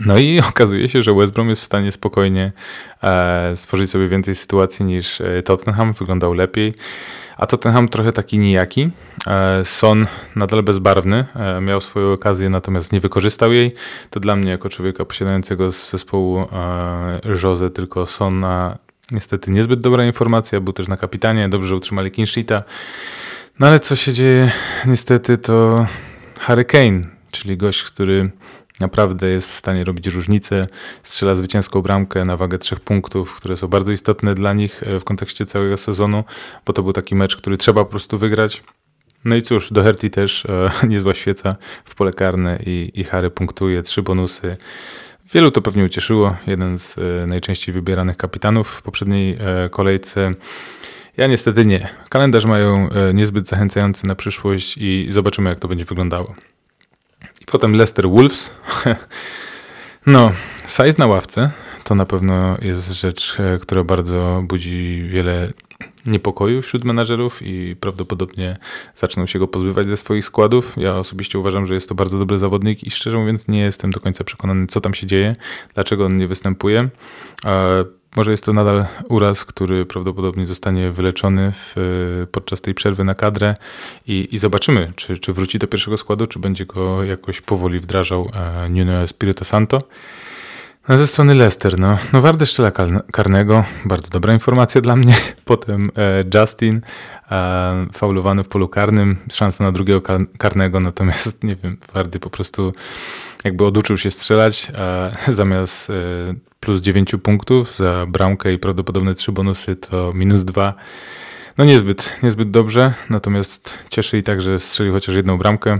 No 0.00 0.18
i 0.18 0.40
okazuje 0.50 0.88
się, 0.88 1.02
że 1.02 1.14
West 1.14 1.32
Brom 1.32 1.48
jest 1.48 1.62
w 1.62 1.64
stanie 1.64 1.92
spokojnie 1.92 2.52
e, 3.02 3.52
stworzyć 3.56 3.90
sobie 3.90 4.08
więcej 4.08 4.34
sytuacji 4.34 4.86
niż 4.86 5.20
e, 5.20 5.42
Tottenham. 5.42 5.92
Wyglądał 5.92 6.32
lepiej. 6.32 6.74
A 7.36 7.46
Tottenham 7.46 7.88
trochę 7.88 8.12
taki 8.12 8.38
nijaki. 8.38 8.90
E, 9.26 9.64
Son 9.64 10.06
nadal 10.36 10.62
bezbarwny, 10.62 11.24
miał 11.62 11.80
swoją 11.80 12.12
okazję, 12.12 12.50
natomiast 12.50 12.92
nie 12.92 13.00
wykorzystał 13.00 13.52
jej. 13.52 13.72
To 14.10 14.20
dla 14.20 14.36
mnie, 14.36 14.50
jako 14.50 14.68
człowieka 14.68 15.04
posiadającego 15.04 15.72
z 15.72 15.90
zespołu 15.90 16.46
Jose, 17.42 17.70
tylko 17.70 18.06
Sona 18.06 18.78
niestety 19.10 19.50
niezbyt 19.50 19.80
dobra 19.80 20.04
informacja. 20.04 20.60
Był 20.60 20.72
też 20.72 20.88
na 20.88 20.96
kapitanie, 20.96 21.48
dobrze 21.48 21.76
utrzymali 21.76 22.10
Kinshita. 22.10 22.62
No 23.58 23.66
ale 23.66 23.80
co 23.80 23.96
się 23.96 24.12
dzieje? 24.12 24.50
Niestety 24.86 25.38
to 25.38 25.86
Harry 26.40 26.64
Kane 26.64 27.18
czyli 27.30 27.56
gość, 27.56 27.82
który 27.82 28.30
naprawdę 28.80 29.28
jest 29.28 29.50
w 29.50 29.54
stanie 29.54 29.84
robić 29.84 30.06
różnicę, 30.06 30.66
strzela 31.02 31.36
zwycięską 31.36 31.82
bramkę 31.82 32.24
na 32.24 32.36
wagę 32.36 32.58
trzech 32.58 32.80
punktów, 32.80 33.34
które 33.34 33.56
są 33.56 33.68
bardzo 33.68 33.92
istotne 33.92 34.34
dla 34.34 34.52
nich 34.52 34.82
w 35.00 35.04
kontekście 35.04 35.46
całego 35.46 35.76
sezonu, 35.76 36.24
bo 36.66 36.72
to 36.72 36.82
był 36.82 36.92
taki 36.92 37.14
mecz, 37.14 37.36
który 37.36 37.56
trzeba 37.56 37.84
po 37.84 37.90
prostu 37.90 38.18
wygrać. 38.18 38.62
No 39.24 39.36
i 39.36 39.42
cóż, 39.42 39.72
Doherty 39.72 40.10
też 40.10 40.46
e, 40.46 40.70
niezła 40.88 41.14
świeca 41.14 41.56
w 41.84 41.94
pole 41.94 42.12
karne 42.12 42.58
i, 42.66 42.90
i 42.94 43.04
Harry 43.04 43.30
punktuje, 43.30 43.82
trzy 43.82 44.02
bonusy. 44.02 44.56
Wielu 45.32 45.50
to 45.50 45.62
pewnie 45.62 45.84
ucieszyło. 45.84 46.36
Jeden 46.46 46.78
z 46.78 46.98
e, 46.98 47.26
najczęściej 47.26 47.72
wybieranych 47.72 48.16
kapitanów 48.16 48.68
w 48.68 48.82
poprzedniej 48.82 49.38
e, 49.40 49.68
kolejce. 49.68 50.30
Ja 51.16 51.26
niestety 51.26 51.66
nie. 51.66 51.88
Kalendarz 52.08 52.44
mają 52.44 52.88
e, 52.90 53.14
niezbyt 53.14 53.48
zachęcający 53.48 54.06
na 54.06 54.14
przyszłość 54.14 54.76
i 54.76 55.06
zobaczymy, 55.10 55.50
jak 55.50 55.60
to 55.60 55.68
będzie 55.68 55.84
wyglądało. 55.84 56.34
Potem 57.50 57.72
Leicester 57.72 58.08
Wolves. 58.08 58.50
no, 60.06 60.32
size 60.66 60.94
na 60.98 61.06
ławce 61.06 61.50
to 61.84 61.94
na 61.94 62.06
pewno 62.06 62.56
jest 62.62 62.92
rzecz, 62.92 63.36
e, 63.40 63.58
która 63.58 63.84
bardzo 63.84 64.42
budzi 64.46 65.02
wiele 65.08 65.52
niepokoju 66.06 66.62
wśród 66.62 66.84
menadżerów 66.84 67.42
i 67.42 67.76
prawdopodobnie 67.80 68.56
zaczną 68.94 69.26
się 69.26 69.38
go 69.38 69.48
pozbywać 69.48 69.86
ze 69.86 69.96
swoich 69.96 70.24
składów. 70.24 70.72
Ja 70.76 70.96
osobiście 70.96 71.38
uważam, 71.38 71.66
że 71.66 71.74
jest 71.74 71.88
to 71.88 71.94
bardzo 71.94 72.18
dobry 72.18 72.38
zawodnik 72.38 72.84
i 72.84 72.90
szczerze 72.90 73.18
mówiąc 73.18 73.48
nie 73.48 73.60
jestem 73.60 73.90
do 73.90 74.00
końca 74.00 74.24
przekonany, 74.24 74.66
co 74.66 74.80
tam 74.80 74.94
się 74.94 75.06
dzieje, 75.06 75.32
dlaczego 75.74 76.04
on 76.04 76.16
nie 76.16 76.26
występuje. 76.26 76.88
Może 78.16 78.30
jest 78.30 78.44
to 78.44 78.52
nadal 78.52 78.86
uraz, 79.08 79.44
który 79.44 79.86
prawdopodobnie 79.86 80.46
zostanie 80.46 80.90
wyleczony 80.90 81.52
w, 81.52 81.74
podczas 82.32 82.60
tej 82.60 82.74
przerwy 82.74 83.04
na 83.04 83.14
kadrę 83.14 83.54
i, 84.06 84.28
i 84.30 84.38
zobaczymy, 84.38 84.92
czy, 84.96 85.18
czy 85.18 85.32
wróci 85.32 85.58
do 85.58 85.66
pierwszego 85.66 85.98
składu, 85.98 86.26
czy 86.26 86.38
będzie 86.38 86.66
go 86.66 87.04
jakoś 87.04 87.40
powoli 87.40 87.80
wdrażał 87.80 88.30
e, 88.34 88.68
Nuno 88.68 89.02
Espirito 89.02 89.44
Santo. 89.44 89.78
No 90.88 90.98
ze 90.98 91.06
strony 91.06 91.34
Leicester, 91.34 91.78
no, 91.78 91.98
no 92.12 92.20
Wardy 92.20 92.46
strzela 92.46 92.72
karnego, 93.12 93.64
bardzo 93.84 94.08
dobra 94.10 94.32
informacja 94.32 94.80
dla 94.80 94.96
mnie. 94.96 95.14
Potem 95.44 95.90
e, 95.96 96.24
Justin 96.40 96.80
e, 97.30 97.86
faulowany 97.92 98.44
w 98.44 98.48
polu 98.48 98.68
karnym, 98.68 99.16
szansa 99.32 99.64
na 99.64 99.72
drugiego 99.72 100.02
kar 100.02 100.20
karnego, 100.38 100.80
natomiast 100.80 101.44
nie 101.44 101.56
wiem, 101.56 101.76
Wardy 101.94 102.20
po 102.20 102.30
prostu 102.30 102.72
jakby 103.44 103.64
oduczył 103.64 103.96
się 103.98 104.10
strzelać, 104.10 104.72
a 104.78 105.10
zamiast 105.32 105.90
e, 105.90 105.94
plus 106.68 106.80
9 106.80 107.12
punktów 107.22 107.76
za 107.76 108.06
bramkę 108.06 108.52
i 108.52 108.58
prawdopodobne 108.58 109.14
3 109.14 109.32
bonusy 109.32 109.76
to 109.76 110.12
minus 110.14 110.44
2. 110.44 110.74
No 111.58 111.64
niezbyt, 111.64 112.12
niezbyt 112.22 112.50
dobrze, 112.50 112.94
natomiast 113.10 113.78
cieszy 113.90 114.18
i 114.18 114.22
tak, 114.22 114.40
że 114.40 114.58
strzelił 114.58 114.92
chociaż 114.92 115.14
jedną 115.14 115.38
bramkę. 115.38 115.78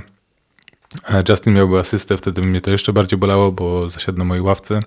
Justin 1.29 1.55
miałby 1.55 1.79
asystę, 1.79 2.17
wtedy 2.17 2.43
mnie 2.43 2.61
to 2.61 2.71
jeszcze 2.71 2.93
bardziej 2.93 3.19
bolało, 3.19 3.53
bo 3.53 3.89
zasiadł 3.89 4.19
na 4.19 4.25
mojej 4.25 4.43
ławce. 4.43 4.83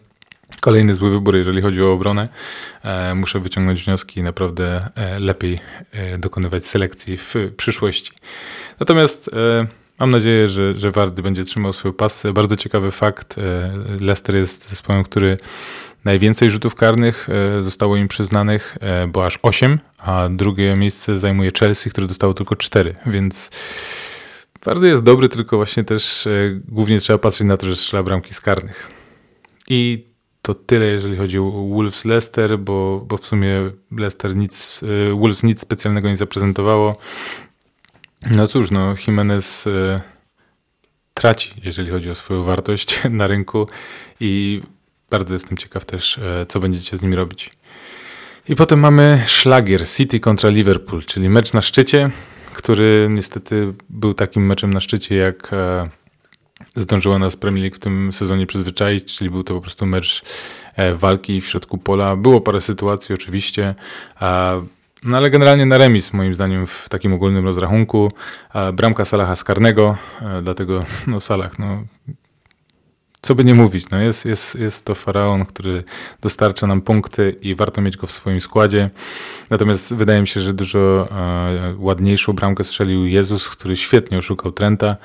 Kolejny 0.59 0.95
zły 0.95 1.09
wybór, 1.09 1.35
jeżeli 1.35 1.61
chodzi 1.61 1.83
o 1.83 1.93
obronę. 1.93 2.27
E, 2.83 3.15
muszę 3.15 3.39
wyciągnąć 3.39 3.83
wnioski 3.83 4.19
i 4.19 4.23
naprawdę 4.23 4.89
e, 4.95 5.19
lepiej 5.19 5.59
e, 5.91 6.17
dokonywać 6.17 6.65
selekcji 6.65 7.17
w 7.17 7.35
przyszłości. 7.57 8.11
Natomiast 8.79 9.29
mam 9.99 10.09
nadzieję, 10.09 10.47
że, 10.47 10.75
że 10.75 10.91
Wardy 10.91 11.21
będzie 11.21 11.43
trzymał 11.43 11.73
swoją 11.73 11.93
pasę. 11.93 12.33
Bardzo 12.33 12.55
ciekawy 12.55 12.91
fakt. 12.91 13.35
Leicester 13.99 14.35
jest 14.35 14.69
zespołem, 14.69 15.03
który 15.03 15.37
najwięcej 16.05 16.49
rzutów 16.49 16.75
karnych 16.75 17.27
zostało 17.61 17.97
im 17.97 18.07
przyznanych, 18.07 18.77
bo 19.07 19.25
aż 19.25 19.39
8, 19.41 19.79
a 19.97 20.29
drugie 20.29 20.75
miejsce 20.75 21.19
zajmuje 21.19 21.51
Chelsea, 21.59 21.89
które 21.89 22.07
dostało 22.07 22.33
tylko 22.33 22.55
4, 22.55 22.95
więc 23.05 23.51
Wardy 24.65 24.87
jest 24.87 25.03
dobry, 25.03 25.29
tylko 25.29 25.57
właśnie 25.57 25.83
też 25.83 26.27
głównie 26.67 26.99
trzeba 26.99 27.19
patrzeć 27.19 27.47
na 27.47 27.57
to, 27.57 27.67
że 27.67 27.75
strzela 27.75 28.03
bramki 28.03 28.33
z 28.33 28.41
karnych. 28.41 28.89
I 29.67 30.07
to 30.41 30.53
tyle, 30.53 30.85
jeżeli 30.85 31.17
chodzi 31.17 31.39
o 31.39 31.51
Wolves 31.51 32.05
Leicester, 32.05 32.59
bo, 32.59 33.05
bo 33.07 33.17
w 33.17 33.25
sumie 33.25 33.71
Leicester 33.91 34.35
nic, 34.35 34.81
Wolves 35.19 35.43
nic 35.43 35.61
specjalnego 35.61 36.09
nie 36.09 36.17
zaprezentowało. 36.17 36.97
No 38.35 38.47
cóż, 38.47 38.71
no 38.71 38.95
Jimenez 39.07 39.67
traci, 41.13 41.53
jeżeli 41.63 41.91
chodzi 41.91 42.09
o 42.09 42.15
swoją 42.15 42.43
wartość 42.43 43.01
na 43.09 43.27
rynku 43.27 43.67
i 44.19 44.61
bardzo 45.11 45.33
jestem 45.33 45.57
ciekaw 45.57 45.85
też, 45.85 46.17
y, 46.17 46.21
co 46.47 46.59
będziecie 46.59 46.97
z 46.97 47.01
nim 47.01 47.13
robić. 47.13 47.49
I 48.49 48.55
potem 48.55 48.79
mamy 48.79 49.23
szlagier 49.27 49.89
City 49.89 50.19
kontra 50.19 50.49
Liverpool, 50.49 51.03
czyli 51.03 51.29
mecz 51.29 51.53
na 51.53 51.61
szczycie, 51.61 52.09
który 52.53 53.07
niestety 53.11 53.73
był 53.89 54.13
takim 54.13 54.45
meczem 54.45 54.73
na 54.73 54.79
szczycie 54.79 55.15
jak 55.15 55.51
zdążyła 56.75 57.19
nas 57.19 57.35
Premier 57.35 57.61
League 57.61 57.75
w 57.75 57.79
tym 57.79 58.13
sezonie 58.13 58.47
przyzwyczaić, 58.47 59.17
czyli 59.17 59.29
był 59.29 59.43
to 59.43 59.53
po 59.53 59.61
prostu 59.61 59.85
mecz 59.85 60.23
e, 60.75 60.93
walki 60.93 61.41
w 61.41 61.47
środku 61.47 61.77
pola. 61.77 62.15
Było 62.15 62.41
parę 62.41 62.61
sytuacji 62.61 63.15
oczywiście, 63.15 63.75
no 65.03 65.17
ale 65.17 65.29
generalnie 65.29 65.65
na 65.65 65.77
remis 65.77 66.13
moim 66.13 66.35
zdaniem 66.35 66.67
w 66.67 66.89
takim 66.89 67.13
ogólnym 67.13 67.45
rozrachunku. 67.45 68.11
Bramka 68.73 69.05
Salaha 69.05 69.35
z 69.35 69.43
karnego, 69.43 69.97
e, 70.21 70.41
dlatego 70.41 70.85
no 71.07 71.19
Salah, 71.19 71.59
no 71.59 71.83
co 73.21 73.35
by 73.35 73.43
nie 73.43 73.55
mówić, 73.55 73.89
no 73.89 74.01
jest, 74.01 74.25
jest, 74.25 74.55
jest 74.55 74.85
to 74.85 74.95
faraon, 74.95 75.45
który 75.45 75.83
dostarcza 76.21 76.67
nam 76.67 76.81
punkty 76.81 77.35
i 77.41 77.55
warto 77.55 77.81
mieć 77.81 77.97
go 77.97 78.07
w 78.07 78.11
swoim 78.11 78.41
składzie. 78.41 78.89
Natomiast 79.49 79.93
wydaje 79.93 80.21
mi 80.21 80.27
się, 80.27 80.41
że 80.41 80.53
dużo 80.53 81.07
e, 81.11 81.75
ładniejszą 81.77 82.33
bramkę 82.33 82.63
strzelił 82.63 83.05
Jezus, 83.05 83.49
który 83.49 83.77
świetnie 83.77 84.17
oszukał 84.17 84.51
Trenta 84.51 84.95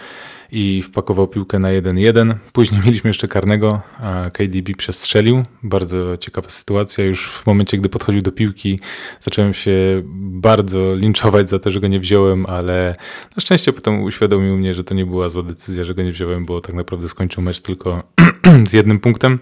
i 0.53 0.83
wpakował 0.83 1.29
piłkę 1.29 1.59
na 1.59 1.69
1-1. 1.69 2.35
Później 2.53 2.81
mieliśmy 2.85 3.11
jeszcze 3.11 3.29
karnego, 3.29 3.81
a 3.99 4.31
KDB 4.31 4.75
przestrzelił. 4.77 5.43
Bardzo 5.63 6.17
ciekawa 6.17 6.51
sytuacja. 6.51 7.05
Już 7.05 7.29
w 7.29 7.47
momencie, 7.47 7.79
gdy 7.79 7.89
podchodził 7.89 8.23
do 8.23 8.33
piłki, 8.33 8.81
zacząłem 9.21 9.55
się 9.55 10.03
bardzo 10.15 10.95
linczować 10.95 11.49
za 11.49 11.59
to, 11.59 11.71
że 11.71 11.81
go 11.81 11.89
nie 11.89 12.01
wziąłem, 12.01 12.47
ale 12.47 12.95
na 13.37 13.41
szczęście 13.41 13.73
potem 13.73 14.03
uświadomił 14.03 14.57
mnie, 14.57 14.75
że 14.75 14.85
to 14.85 14.95
nie 14.95 15.07
była 15.07 15.29
zła 15.29 15.43
decyzja, 15.43 15.85
że 15.85 15.95
go 15.95 16.03
nie 16.03 16.13
wziąłem, 16.13 16.47
bo 16.47 16.61
tak 16.61 16.75
naprawdę 16.75 17.09
skończył 17.09 17.43
mecz 17.43 17.61
tylko 17.61 17.99
z 18.69 18.73
jednym 18.73 19.01
punktem 19.01 19.39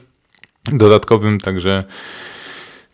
dodatkowym, 0.73 1.41
także 1.41 1.85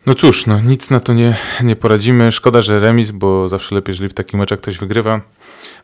no 0.05 0.15
cóż, 0.15 0.45
no 0.45 0.61
nic 0.61 0.89
na 0.89 0.99
to 0.99 1.13
nie, 1.13 1.37
nie 1.63 1.75
poradzimy. 1.75 2.31
Szkoda, 2.31 2.61
że 2.61 2.79
remis, 2.79 3.11
bo 3.11 3.49
zawsze 3.49 3.75
lepiej, 3.75 3.93
jeżeli 3.93 4.09
w 4.09 4.13
takim 4.13 4.39
meczach 4.39 4.59
ktoś 4.59 4.77
wygrywa. 4.77 5.21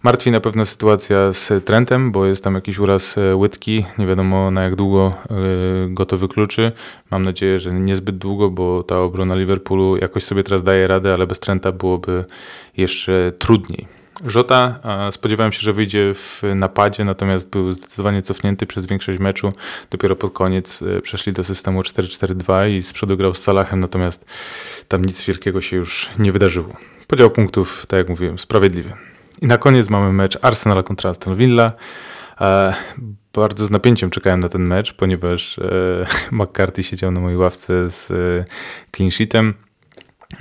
Martwi 0.04 0.32
na 0.32 0.40
pewno 0.40 0.66
sytuacja 0.66 1.34
z 1.34 1.66
Trentem, 1.66 2.12
bo 2.12 2.26
jest 2.26 2.44
tam 2.44 2.56
jakiś 2.56 2.80
uraz 2.80 3.18
e, 3.18 3.36
łydki. 3.36 3.86
Nie 3.98 4.08
wiadomo 4.08 4.52
na 4.52 4.64
jak 4.64 4.76
długo 4.76 5.12
e, 5.30 5.36
go 5.90 6.06
to 6.06 6.18
wykluczy. 6.18 6.72
Mam 7.12 7.24
nadzieję, 7.24 7.60
że 7.60 7.74
niezbyt 7.74 8.18
długo, 8.18 8.50
bo 8.50 8.84
ta 8.84 9.00
obrona 9.00 9.36
Liverpoolu 9.36 9.98
jakoś 9.98 10.24
sobie 10.24 10.44
teraz 10.44 10.64
daje 10.64 10.88
radę, 10.88 11.14
ale 11.14 11.28
bez 11.28 11.40
Trenta 11.40 11.72
byłoby 11.72 12.26
jeszcze 12.78 13.32
trudniej. 13.40 13.88
Żota 14.26 14.80
spodziewałem 15.12 15.52
się, 15.52 15.60
że 15.60 15.74
wyjdzie 15.74 16.14
w 16.14 16.42
napadzie, 16.56 17.06
natomiast 17.06 17.50
był 17.50 17.72
zdecydowanie 17.72 18.22
cofnięty 18.22 18.66
przez 18.66 18.86
większość 18.86 19.20
meczu. 19.20 19.54
Dopiero 19.92 20.16
pod 20.16 20.34
koniec 20.34 20.82
e, 20.82 21.02
przeszli 21.02 21.34
do 21.34 21.44
systemu 21.44 21.82
4-4-2 21.82 22.70
i 22.70 22.82
z 22.82 22.94
przodu 22.94 23.18
grał 23.18 23.34
z 23.34 23.42
Salahem, 23.42 23.80
natomiast 23.80 24.26
tam 24.88 25.06
nic 25.06 25.26
wielkiego 25.26 25.62
się 25.62 25.78
już 25.78 26.10
nie 26.20 26.32
wydarzyło. 26.32 26.78
Podział 27.08 27.30
punktów, 27.30 27.86
tak 27.88 27.98
jak 27.98 28.10
mówiłem, 28.10 28.40
sprawiedliwy. 28.40 28.94
I 29.42 29.48
na 29.48 29.58
koniec 29.58 29.90
mamy 29.90 30.14
mecz 30.14 30.38
Arsenal 30.42 30.84
kontra 30.84 31.10
Aston 31.10 31.36
Villa. 31.36 31.72
E, 32.42 32.74
bardzo 33.34 33.66
z 33.66 33.72
napięciem 33.72 34.10
czekałem 34.10 34.40
na 34.40 34.50
ten 34.50 34.68
mecz, 34.68 34.94
ponieważ 34.94 35.60
e, 35.60 36.06
McCarthy 36.32 36.84
siedział 36.84 37.12
na 37.12 37.20
mojej 37.20 37.38
ławce 37.38 37.90
z 37.90 38.12
e, 38.12 38.46
clean 38.92 39.12
sheetem. 39.12 39.54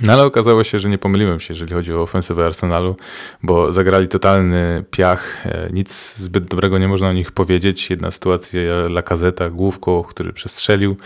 No 0.01 0.13
ale 0.13 0.23
okazało 0.23 0.63
się, 0.63 0.79
że 0.79 0.89
nie 0.89 0.97
pomyliłem 0.97 1.39
się, 1.39 1.53
jeżeli 1.53 1.73
chodzi 1.73 1.93
o 1.93 2.01
ofensywę 2.01 2.45
Arsenalu, 2.45 2.95
bo 3.43 3.73
zagrali 3.73 4.07
totalny 4.07 4.83
piach. 4.91 5.45
E, 5.45 5.69
nic 5.73 6.15
zbyt 6.17 6.45
dobrego 6.45 6.77
nie 6.77 6.87
można 6.87 7.09
o 7.09 7.13
nich 7.13 7.31
powiedzieć. 7.31 7.89
Jedna 7.89 8.11
sytuacja 8.11 8.61
Lacazeta 8.89 9.49
główką, 9.49 10.03
który 10.03 10.33
przestrzelił, 10.33 10.97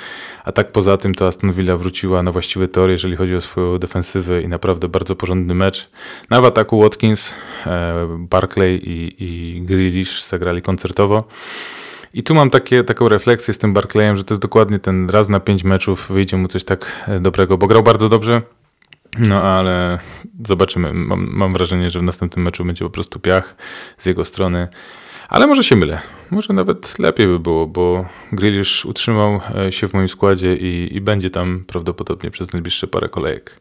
a 0.43 0.51
tak 0.51 0.71
poza 0.71 0.97
tym 0.97 1.15
to 1.15 1.27
Aston 1.27 1.51
Villa 1.51 1.77
wróciła 1.77 2.23
na 2.23 2.31
właściwy 2.31 2.67
tor, 2.67 2.89
jeżeli 2.89 3.15
chodzi 3.15 3.35
o 3.35 3.41
swoją 3.41 3.77
defensywę 3.77 4.41
i 4.41 4.47
naprawdę 4.47 4.87
bardzo 4.89 5.15
porządny 5.15 5.55
mecz. 5.55 5.89
Na 6.29 6.41
w 6.41 6.45
ataku 6.45 6.81
Watkins, 6.81 7.33
e, 7.65 8.07
Barclay 8.19 8.75
i, 8.83 9.15
i 9.19 9.61
Grealish 9.61 10.23
zagrali 10.23 10.61
koncertowo. 10.61 11.23
I 12.13 12.23
tu 12.23 12.35
mam 12.35 12.49
takie, 12.49 12.83
taką 12.83 13.09
refleksję 13.09 13.53
z 13.53 13.57
tym 13.57 13.73
Barclayem, 13.73 14.17
że 14.17 14.23
to 14.23 14.33
jest 14.33 14.41
dokładnie 14.41 14.79
ten 14.79 15.09
raz 15.09 15.29
na 15.29 15.39
pięć 15.39 15.63
meczów 15.63 16.07
wyjdzie 16.09 16.37
mu 16.37 16.47
coś 16.47 16.63
tak 16.63 17.05
e, 17.07 17.19
dobrego, 17.19 17.57
bo 17.57 17.67
grał 17.67 17.83
bardzo 17.83 18.09
dobrze, 18.09 18.41
no 19.19 19.43
ale 19.43 19.99
zobaczymy. 20.45 20.93
Mam, 20.93 21.29
mam, 21.33 21.53
wrażenie, 21.53 21.91
że 21.91 21.99
w 21.99 22.03
następnym 22.03 22.45
meczu 22.45 22.65
będzie 22.65 22.85
po 22.85 22.91
prostu 22.91 23.19
piach 23.19 23.55
z 23.97 24.05
jego 24.05 24.25
strony. 24.25 24.67
Ale 25.29 25.47
może 25.47 25.63
się 25.63 25.75
mylę. 25.75 26.01
Może 26.31 26.53
nawet 26.53 26.99
lepiej 26.99 27.27
by 27.27 27.39
było, 27.39 27.67
bo 27.67 28.05
Grealish 28.31 28.85
utrzymał 28.85 29.41
e, 29.55 29.71
się 29.71 29.87
w 29.87 29.93
moim 29.93 30.09
składzie 30.09 30.55
i, 30.55 30.95
i 30.95 31.01
będzie 31.01 31.29
tam 31.29 31.63
prawdopodobnie 31.67 32.31
przez 32.31 32.53
najbliższe 32.53 32.87
parę 32.87 33.09
kolejek. 33.09 33.59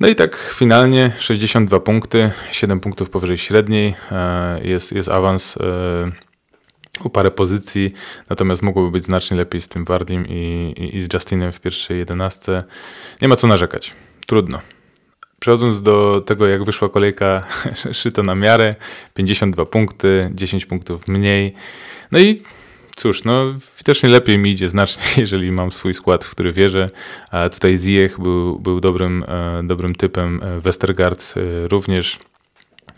No 0.00 0.08
i 0.08 0.16
tak 0.16 0.52
finalnie 0.54 1.12
62 1.18 1.80
punkty, 1.80 2.30
7 2.50 2.80
punktów 2.80 3.10
powyżej 3.10 3.38
średniej. 3.38 3.94
E, 4.12 4.60
jest, 4.64 4.92
jest 4.92 5.08
awans 5.08 5.56
e, 5.56 6.30
o 7.04 7.10
parę 7.10 7.30
pozycji, 7.30 7.92
natomiast 8.30 8.62
mogłoby 8.62 8.90
być 8.90 9.04
znacznie 9.04 9.36
lepiej 9.36 9.60
z 9.60 9.68
tym 9.68 9.84
Wardim 9.84 10.26
i, 10.28 10.74
i, 10.76 10.96
i 10.96 11.00
z 11.00 11.14
Justinem 11.14 11.52
w 11.52 11.60
pierwszej 11.60 11.98
jedenastce. 11.98 12.62
Nie 13.22 13.28
ma 13.28 13.36
co 13.36 13.46
narzekać. 13.46 13.94
Trudno. 14.30 14.60
Przechodząc 15.40 15.82
do 15.82 16.20
tego, 16.26 16.46
jak 16.46 16.64
wyszła 16.64 16.88
kolejka 16.88 17.40
szyta 17.92 18.22
na 18.22 18.34
miarę, 18.34 18.74
52 19.14 19.66
punkty, 19.66 20.30
10 20.34 20.66
punktów 20.66 21.08
mniej. 21.08 21.54
No 22.12 22.18
i 22.18 22.42
cóż, 22.96 23.24
no 23.24 23.44
widocznie 23.78 24.08
lepiej 24.08 24.38
mi 24.38 24.50
idzie 24.50 24.68
znacznie, 24.68 25.02
jeżeli 25.22 25.52
mam 25.52 25.72
swój 25.72 25.94
skład, 25.94 26.24
w 26.24 26.30
który 26.30 26.52
wierzę. 26.52 26.86
A 27.30 27.48
tutaj 27.48 27.78
Ziyech 27.78 28.20
był, 28.20 28.58
był 28.58 28.80
dobrym, 28.80 29.24
e, 29.28 29.62
dobrym 29.64 29.94
typem, 29.94 30.40
e, 30.42 30.60
Westergaard 30.60 31.34
e, 31.36 31.68
również, 31.68 32.18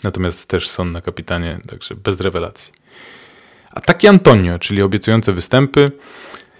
natomiast 0.04 0.48
też 0.48 0.68
Son 0.68 0.92
na 0.92 1.00
kapitanie, 1.00 1.58
także 1.68 1.94
bez 1.94 2.20
rewelacji. 2.20 2.72
Ataki 3.70 4.08
Antonio, 4.08 4.58
czyli 4.58 4.82
obiecujące 4.82 5.32
występy. 5.32 5.92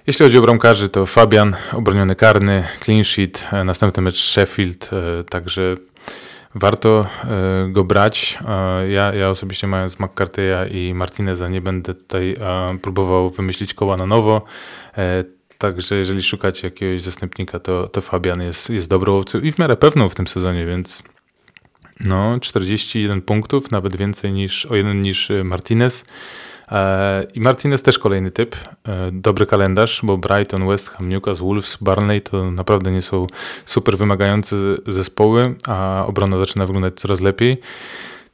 Jeśli 0.06 0.24
chodzi 0.24 0.38
o 0.38 0.42
bramkarzy, 0.42 0.88
to 0.88 1.06
Fabian, 1.06 1.56
obroniony 1.72 2.16
karny, 2.16 2.64
clean 2.80 3.04
sheet, 3.04 3.46
następny 3.64 4.02
mecz 4.02 4.20
Sheffield, 4.20 4.90
także 5.30 5.76
warto 6.54 7.06
e, 7.24 7.68
go 7.68 7.84
brać. 7.84 8.38
Ja, 8.88 9.14
ja 9.14 9.30
osobiście 9.30 9.66
mając 9.66 9.96
McCarthy'a 9.96 10.70
i 10.70 10.94
Martineza 10.94 11.48
nie 11.48 11.60
będę 11.60 11.94
tutaj 11.94 12.36
próbował 12.82 13.30
wymyślić 13.30 13.74
koła 13.74 13.96
na 13.96 14.06
nowo. 14.06 14.42
E, 14.98 15.24
także 15.58 15.94
jeżeli 15.96 16.22
szukacie 16.22 16.66
jakiegoś 16.66 17.02
zastępnika, 17.02 17.58
to, 17.58 17.88
to 17.88 18.00
Fabian 18.00 18.42
jest, 18.42 18.70
jest 18.70 18.88
dobrą 18.88 19.18
opcją 19.18 19.40
i 19.40 19.52
w 19.52 19.58
miarę 19.58 19.76
pewną 19.76 20.08
w 20.08 20.14
tym 20.14 20.26
sezonie, 20.26 20.66
więc 20.66 21.02
no 22.00 22.40
41 22.40 23.22
punktów, 23.22 23.70
nawet 23.70 23.96
więcej 23.96 24.32
niż 24.32 24.66
o 24.66 24.76
jeden 24.76 25.00
niż 25.00 25.32
Martinez. 25.44 26.04
E, 26.72 27.26
I 27.34 27.40
Martinez 27.40 27.82
też 27.82 27.98
kolejny 27.98 28.30
typ. 28.30 28.56
E, 28.88 29.10
dobry 29.12 29.46
kalendarz, 29.46 30.00
bo 30.02 30.18
Brighton, 30.18 30.68
West 30.68 30.88
Ham, 30.88 31.08
Newcastle, 31.08 31.44
Wolves, 31.44 31.78
Barnley 31.80 32.22
to 32.22 32.50
naprawdę 32.50 32.92
nie 32.92 33.02
są 33.02 33.26
super 33.66 33.98
wymagające 33.98 34.56
zespoły, 34.86 35.54
a 35.66 36.04
obrona 36.06 36.38
zaczyna 36.38 36.66
wyglądać 36.66 36.94
coraz 36.94 37.20
lepiej. 37.20 37.60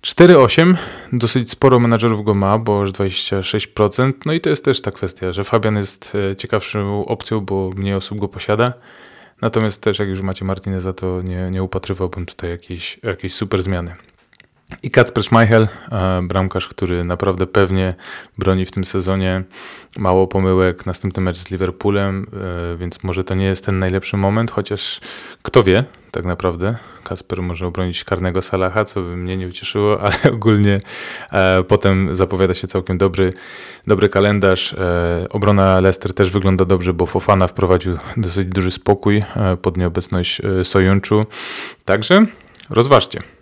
4-8, 0.03 0.75
dosyć 1.13 1.51
sporo 1.51 1.79
menadżerów 1.79 2.25
go 2.25 2.35
ma, 2.35 2.59
bo 2.59 2.81
już 2.81 2.93
26%. 2.93 4.13
No 4.27 4.33
i 4.33 4.41
to 4.41 4.51
jest 4.51 4.65
też 4.65 4.81
ta 4.81 4.91
kwestia, 4.91 5.33
że 5.33 5.45
Fabian 5.45 5.77
jest 5.77 6.17
e, 6.33 6.37
ciekawszą 6.37 7.07
opcją, 7.07 7.41
bo 7.41 7.71
mniej 7.77 7.95
osób 7.95 8.19
go 8.19 8.29
posiada. 8.29 8.73
Natomiast 9.41 9.83
też 9.83 9.99
jak 9.99 10.09
już 10.09 10.21
macie 10.21 10.45
Martineza, 10.45 10.93
to 10.93 11.23
nie, 11.23 11.51
nie 11.51 11.63
upatrywałbym 11.63 12.27
tutaj 12.27 12.51
jakiejś, 12.51 13.01
jakiejś 13.03 13.35
super 13.35 13.63
zmiany. 13.63 13.95
I 14.83 14.91
Kacper 14.91 15.25
Schmeichel, 15.25 15.69
e, 15.93 16.23
bramkarz, 16.23 16.69
który 16.69 17.05
naprawdę 17.05 17.47
pewnie 17.47 17.93
broni 18.39 18.65
w 18.65 18.71
tym 18.71 18.85
sezonie. 18.85 19.43
Mało 19.97 20.27
pomyłek, 20.27 20.87
następny 20.87 21.23
mecz 21.23 21.37
z 21.39 21.51
Liverpoolem, 21.51 22.27
e, 22.73 22.77
więc 22.77 23.03
może 23.03 23.25
to 23.25 23.35
nie 23.35 23.45
jest 23.45 23.65
ten 23.65 23.79
najlepszy 23.79 24.17
moment, 24.17 24.51
chociaż 24.51 25.01
kto 25.43 25.63
wie, 25.63 25.85
tak 26.11 26.25
naprawdę. 26.25 26.77
Kasper 27.05 27.43
może 27.43 27.67
obronić 27.67 28.05
karnego 28.05 28.43
Salaha, 28.43 28.85
co 28.85 29.03
by 29.03 29.17
mnie 29.17 29.37
nie 29.37 29.49
ucieszyło, 29.49 30.01
ale 30.05 30.33
ogólnie 30.33 30.81
e, 31.33 31.63
potem 31.63 32.17
zapowiada 32.17 32.55
się 32.55 32.67
całkiem 32.67 32.99
dobry, 32.99 33.33
dobry 33.87 34.09
kalendarz. 34.09 34.75
obrona 35.31 35.81
Leicester 35.81 36.15
też 36.15 36.31
wygląda 36.31 36.65
dobrze, 36.65 36.93
bo 36.93 37.07
Fofana 37.07 37.49
wprowadził 37.49 37.99
dosyć 38.17 38.49
duży 38.49 38.71
spokój 38.71 39.23
pod 39.63 39.77
nieobecność 39.77 40.43
Sojunczu. 40.65 41.25
Także 41.85 42.27
rozważcie. 42.71 43.38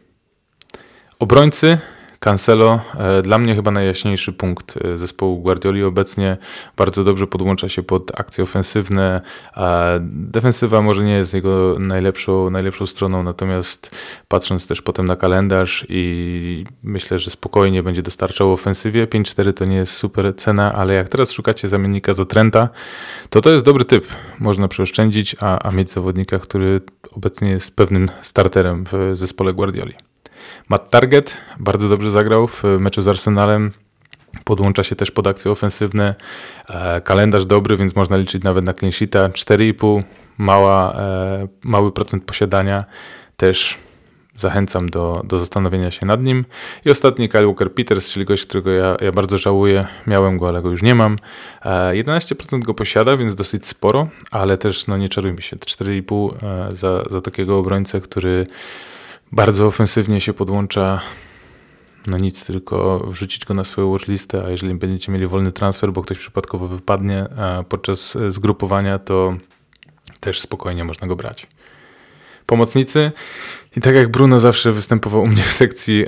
Obrońcy 1.18 1.78
Cancelo, 2.20 2.80
e, 2.98 3.22
dla 3.22 3.38
mnie 3.38 3.54
chyba 3.54 3.70
najjaśniejszy 3.70 4.32
punkt 4.32 4.76
e, 4.76 4.98
zespołu 4.98 5.38
Guardioli 5.38 5.84
obecnie. 5.84 6.36
Bardzo 6.76 7.04
dobrze 7.04 7.26
podłącza 7.26 7.68
się 7.68 7.82
pod 7.82 8.20
akcje 8.20 8.44
ofensywne. 8.44 9.20
Defensywa 10.00 10.82
może 10.82 11.04
nie 11.04 11.12
jest 11.12 11.34
jego 11.34 11.76
najlepszą, 11.78 12.50
najlepszą 12.50 12.86
stroną, 12.86 13.22
natomiast 13.22 13.96
patrząc 14.28 14.66
też 14.66 14.82
potem 14.82 15.06
na 15.06 15.16
kalendarz 15.16 15.86
i 15.88 16.64
myślę, 16.82 17.18
że 17.18 17.30
spokojnie 17.30 17.82
będzie 17.82 18.02
dostarczał 18.02 18.52
ofensywie. 18.52 19.06
5-4 19.06 19.52
to 19.52 19.64
nie 19.64 19.76
jest 19.76 19.92
super 19.92 20.36
cena, 20.36 20.74
ale 20.74 20.94
jak 20.94 21.08
teraz 21.08 21.32
szukacie 21.32 21.68
zamiennika 21.68 22.14
za 22.14 22.24
Trenta, 22.24 22.68
to 23.30 23.40
to 23.40 23.50
jest 23.50 23.64
dobry 23.64 23.84
typ. 23.84 24.06
Można 24.38 24.68
przeoszczędzić, 24.68 25.36
a, 25.40 25.58
a 25.68 25.70
mieć 25.70 25.90
zawodnika, 25.90 26.38
który 26.38 26.80
obecnie 27.12 27.50
jest 27.50 27.76
pewnym 27.76 28.08
starterem 28.22 28.84
w 28.92 29.10
zespole 29.16 29.52
Guardioli. 29.52 29.94
Matt 30.68 30.90
Target 30.90 31.36
bardzo 31.58 31.88
dobrze 31.88 32.10
zagrał 32.10 32.46
w 32.46 32.62
meczu 32.64 33.02
z 33.02 33.08
Arsenalem. 33.08 33.72
Podłącza 34.44 34.84
się 34.84 34.96
też 34.96 35.10
pod 35.10 35.26
akcje 35.26 35.50
ofensywne. 35.50 36.14
E, 36.68 37.00
kalendarz 37.00 37.46
dobry, 37.46 37.76
więc 37.76 37.96
można 37.96 38.16
liczyć 38.16 38.42
nawet 38.42 38.64
na 38.64 38.72
clean 38.72 38.92
sheeta. 38.92 39.28
4,5, 39.28 40.02
mała, 40.38 40.92
e, 40.92 41.48
mały 41.64 41.92
procent 41.92 42.24
posiadania. 42.24 42.84
Też 43.36 43.78
zachęcam 44.36 44.88
do, 44.88 45.22
do 45.24 45.38
zastanowienia 45.38 45.90
się 45.90 46.06
nad 46.06 46.22
nim. 46.22 46.44
I 46.84 46.90
ostatni 46.90 47.28
Kyle 47.28 47.46
Walker 47.46 47.74
Peters, 47.74 48.12
czyli 48.12 48.26
gość, 48.26 48.46
którego 48.46 48.70
ja, 48.70 48.96
ja 49.00 49.12
bardzo 49.12 49.38
żałuję. 49.38 49.86
Miałem 50.06 50.38
go, 50.38 50.48
ale 50.48 50.62
go 50.62 50.70
już 50.70 50.82
nie 50.82 50.94
mam. 50.94 51.18
11% 51.92 52.56
e, 52.56 52.58
go 52.58 52.74
posiada, 52.74 53.16
więc 53.16 53.34
dosyć 53.34 53.66
sporo, 53.66 54.08
ale 54.30 54.58
też 54.58 54.86
no 54.86 54.96
nie 54.96 55.08
czarujmy 55.08 55.42
się. 55.42 55.56
4,5 55.56 56.34
za, 56.74 57.02
za 57.10 57.20
takiego 57.20 57.58
obrońcę, 57.58 58.00
który 58.00 58.46
bardzo 59.36 59.66
ofensywnie 59.66 60.20
się 60.20 60.32
podłącza. 60.32 61.00
No 62.06 62.18
nic, 62.18 62.44
tylko 62.44 62.98
wrzucić 63.06 63.44
go 63.44 63.54
na 63.54 63.64
swoją 63.64 63.90
watchlistę, 63.90 64.44
a 64.46 64.50
jeżeli 64.50 64.74
będziecie 64.74 65.12
mieli 65.12 65.26
wolny 65.26 65.52
transfer, 65.52 65.92
bo 65.92 66.02
ktoś 66.02 66.18
przypadkowo 66.18 66.68
wypadnie 66.68 67.26
podczas 67.68 68.18
zgrupowania, 68.28 68.98
to 68.98 69.36
też 70.20 70.40
spokojnie 70.40 70.84
można 70.84 71.06
go 71.06 71.16
brać. 71.16 71.46
Pomocnicy. 72.46 73.12
I 73.76 73.80
tak 73.80 73.94
jak 73.94 74.10
Bruno 74.10 74.40
zawsze 74.40 74.72
występował 74.72 75.22
u 75.22 75.26
mnie 75.26 75.42
w 75.42 75.52
sekcji, 75.52 76.04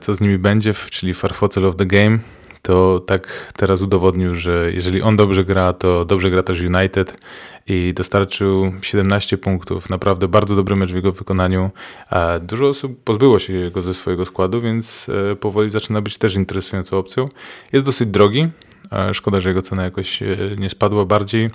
co 0.00 0.14
z 0.14 0.20
nimi 0.20 0.38
będzie, 0.38 0.74
czyli 0.74 1.14
Farfocel 1.14 1.66
of 1.66 1.76
the 1.76 1.86
Game, 1.86 2.18
to 2.62 3.00
tak 3.00 3.52
teraz 3.56 3.82
udowodnił, 3.82 4.34
że 4.34 4.70
jeżeli 4.74 5.02
on 5.02 5.16
dobrze 5.16 5.44
gra, 5.44 5.72
to 5.72 6.04
dobrze 6.04 6.30
gra 6.30 6.42
też 6.42 6.60
United 6.60 7.26
i 7.66 7.94
dostarczył 7.94 8.72
17 8.82 9.38
punktów. 9.38 9.90
Naprawdę 9.90 10.28
bardzo 10.28 10.56
dobry 10.56 10.76
mecz 10.76 10.92
w 10.92 10.94
jego 10.94 11.12
wykonaniu. 11.12 11.70
Dużo 12.40 12.68
osób 12.68 13.04
pozbyło 13.04 13.38
się 13.38 13.70
go 13.70 13.82
ze 13.82 13.94
swojego 13.94 14.24
składu, 14.24 14.60
więc 14.60 15.08
e, 15.32 15.36
powoli 15.36 15.70
zaczyna 15.70 16.00
być 16.00 16.18
też 16.18 16.34
interesującą 16.34 16.98
opcją. 16.98 17.28
Jest 17.72 17.86
dosyć 17.86 18.08
drogi. 18.08 18.48
Szkoda, 19.12 19.40
że 19.40 19.48
jego 19.48 19.62
cena 19.62 19.84
jakoś 19.84 20.22
e, 20.22 20.36
nie 20.58 20.68
spadła 20.68 21.04
bardziej. 21.04 21.50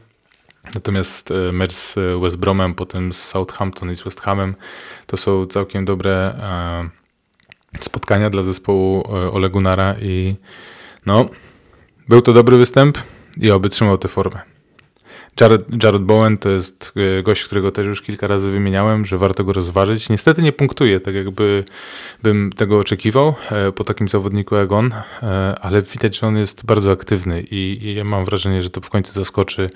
Natomiast 0.76 1.32
e, 1.32 1.52
mecz 1.52 1.74
z 1.74 1.96
West 2.22 2.38
Bromem, 2.38 2.76
potem 2.76 3.14
z 3.14 3.24
Southampton 3.24 3.92
i 3.92 3.96
z 3.96 4.02
West 4.02 4.22
Hamem 4.22 4.56
to 5.06 5.18
są 5.18 5.46
całkiem 5.46 5.86
dobre 5.86 6.34
spotkania 7.80 8.30
dla 8.30 8.42
zespołu 8.42 9.04
Olegunara 9.32 9.96
i 10.02 10.36
no, 11.08 11.30
był 12.10 12.22
to 12.22 12.34
dobry 12.34 12.58
występ 12.58 12.98
i 13.42 13.52
oby 13.52 13.70
trzymał 13.70 13.98
tę 13.98 14.08
formę. 14.08 14.42
Jared, 15.42 15.84
Jared 15.84 16.02
Bowen 16.02 16.38
to 16.38 16.50
jest 16.50 16.94
e, 17.20 17.24
gość, 17.24 17.44
którego 17.44 17.72
też 17.72 17.88
już 17.88 18.02
kilka 18.02 18.28
razy 18.28 18.52
wymieniałem, 18.52 19.06
że 19.06 19.18
warto 19.18 19.44
go 19.44 19.54
rozważyć. 19.54 20.10
Niestety 20.10 20.42
nie 20.42 20.52
punktuje, 20.52 21.00
tak 21.00 21.16
jakby 21.16 21.64
bym 22.24 22.52
tego 22.52 22.80
oczekiwał 22.80 23.36
e, 23.52 23.72
po 23.72 23.84
takim 23.84 24.08
zawodniku 24.08 24.56
jak 24.56 24.72
on, 24.72 24.94
e, 25.24 25.56
ale 25.62 25.82
widać, 25.82 26.20
że 26.20 26.28
on 26.28 26.38
jest 26.38 26.66
bardzo 26.66 26.92
aktywny 26.92 27.44
i, 27.52 27.94
ja 27.96 28.04
mam 28.04 28.26
wrażenie, 28.26 28.64
że 28.64 28.70
to 28.70 28.82
w 28.82 28.90
końcu 28.90 29.14
zaskoczy. 29.14 29.70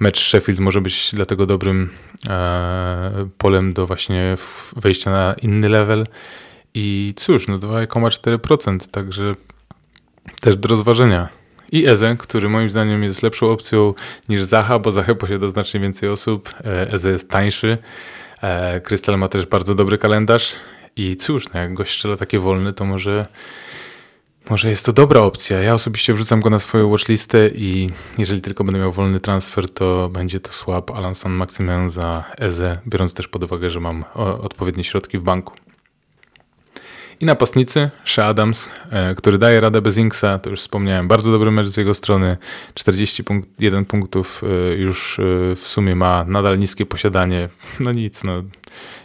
Mecz 0.00 0.20
Sheffield 0.20 0.60
może 0.60 0.80
być 0.80 1.10
dlatego 1.14 1.46
dobrym 1.46 1.90
polem 3.38 3.72
do 3.72 3.86
właśnie 3.86 4.36
wejścia 4.76 5.10
na 5.10 5.34
inny 5.42 5.68
level. 5.68 6.06
I 6.74 7.14
cóż, 7.16 7.48
no 7.48 7.58
2,4%, 7.58 8.88
także 8.90 9.34
też 10.40 10.56
do 10.56 10.68
rozważenia. 10.68 11.28
I 11.72 11.86
Eze, 11.86 12.16
który 12.18 12.48
moim 12.48 12.70
zdaniem 12.70 13.02
jest 13.02 13.22
lepszą 13.22 13.50
opcją 13.50 13.94
niż 14.28 14.42
Zaha, 14.42 14.78
bo 14.78 14.92
Zaha 14.92 15.14
posiada 15.14 15.48
znacznie 15.48 15.80
więcej 15.80 16.08
osób. 16.08 16.54
E, 16.64 16.92
Eze 16.92 17.10
jest 17.10 17.30
tańszy. 17.30 17.78
Krystal 18.82 19.14
e, 19.14 19.18
ma 19.18 19.28
też 19.28 19.46
bardzo 19.46 19.74
dobry 19.74 19.98
kalendarz. 19.98 20.56
I 20.96 21.16
cóż, 21.16 21.52
no 21.54 21.60
jak 21.60 21.74
gość 21.74 21.94
strzela 21.94 22.16
takie 22.16 22.38
wolne, 22.38 22.72
to 22.72 22.84
może, 22.84 23.26
może 24.50 24.70
jest 24.70 24.86
to 24.86 24.92
dobra 24.92 25.20
opcja. 25.20 25.60
Ja 25.60 25.74
osobiście 25.74 26.14
wrzucam 26.14 26.40
go 26.40 26.50
na 26.50 26.58
swoją 26.58 26.90
watchlistę 26.90 27.48
i 27.48 27.90
jeżeli 28.18 28.40
tylko 28.40 28.64
będę 28.64 28.80
miał 28.80 28.92
wolny 28.92 29.20
transfer, 29.20 29.68
to 29.68 30.08
będzie 30.08 30.40
to 30.40 30.52
słab 30.52 30.90
Alan 30.90 31.14
San 31.14 31.32
Maximen 31.32 31.90
za 31.90 32.24
Eze, 32.38 32.78
biorąc 32.86 33.14
też 33.14 33.28
pod 33.28 33.44
uwagę, 33.44 33.70
że 33.70 33.80
mam 33.80 34.04
odpowiednie 34.40 34.84
środki 34.84 35.18
w 35.18 35.22
banku. 35.22 35.65
I 37.20 37.24
napastnicy, 37.24 37.90
Shea 38.04 38.26
Adams, 38.26 38.68
e, 38.90 39.14
który 39.14 39.38
daje 39.38 39.60
radę 39.60 39.82
bez 39.82 39.98
Inksa, 39.98 40.38
to 40.38 40.50
już 40.50 40.60
wspomniałem, 40.60 41.08
bardzo 41.08 41.32
dobry 41.32 41.50
mecz 41.50 41.66
z 41.66 41.76
jego 41.76 41.94
strony, 41.94 42.36
41 42.74 43.84
punktów 43.84 44.42
e, 44.44 44.74
już 44.74 45.18
e, 45.18 45.22
w 45.56 45.60
sumie 45.60 45.96
ma, 45.96 46.24
nadal 46.24 46.58
niskie 46.58 46.86
posiadanie, 46.86 47.48
no 47.80 47.92
nic, 47.92 48.24
no. 48.24 48.42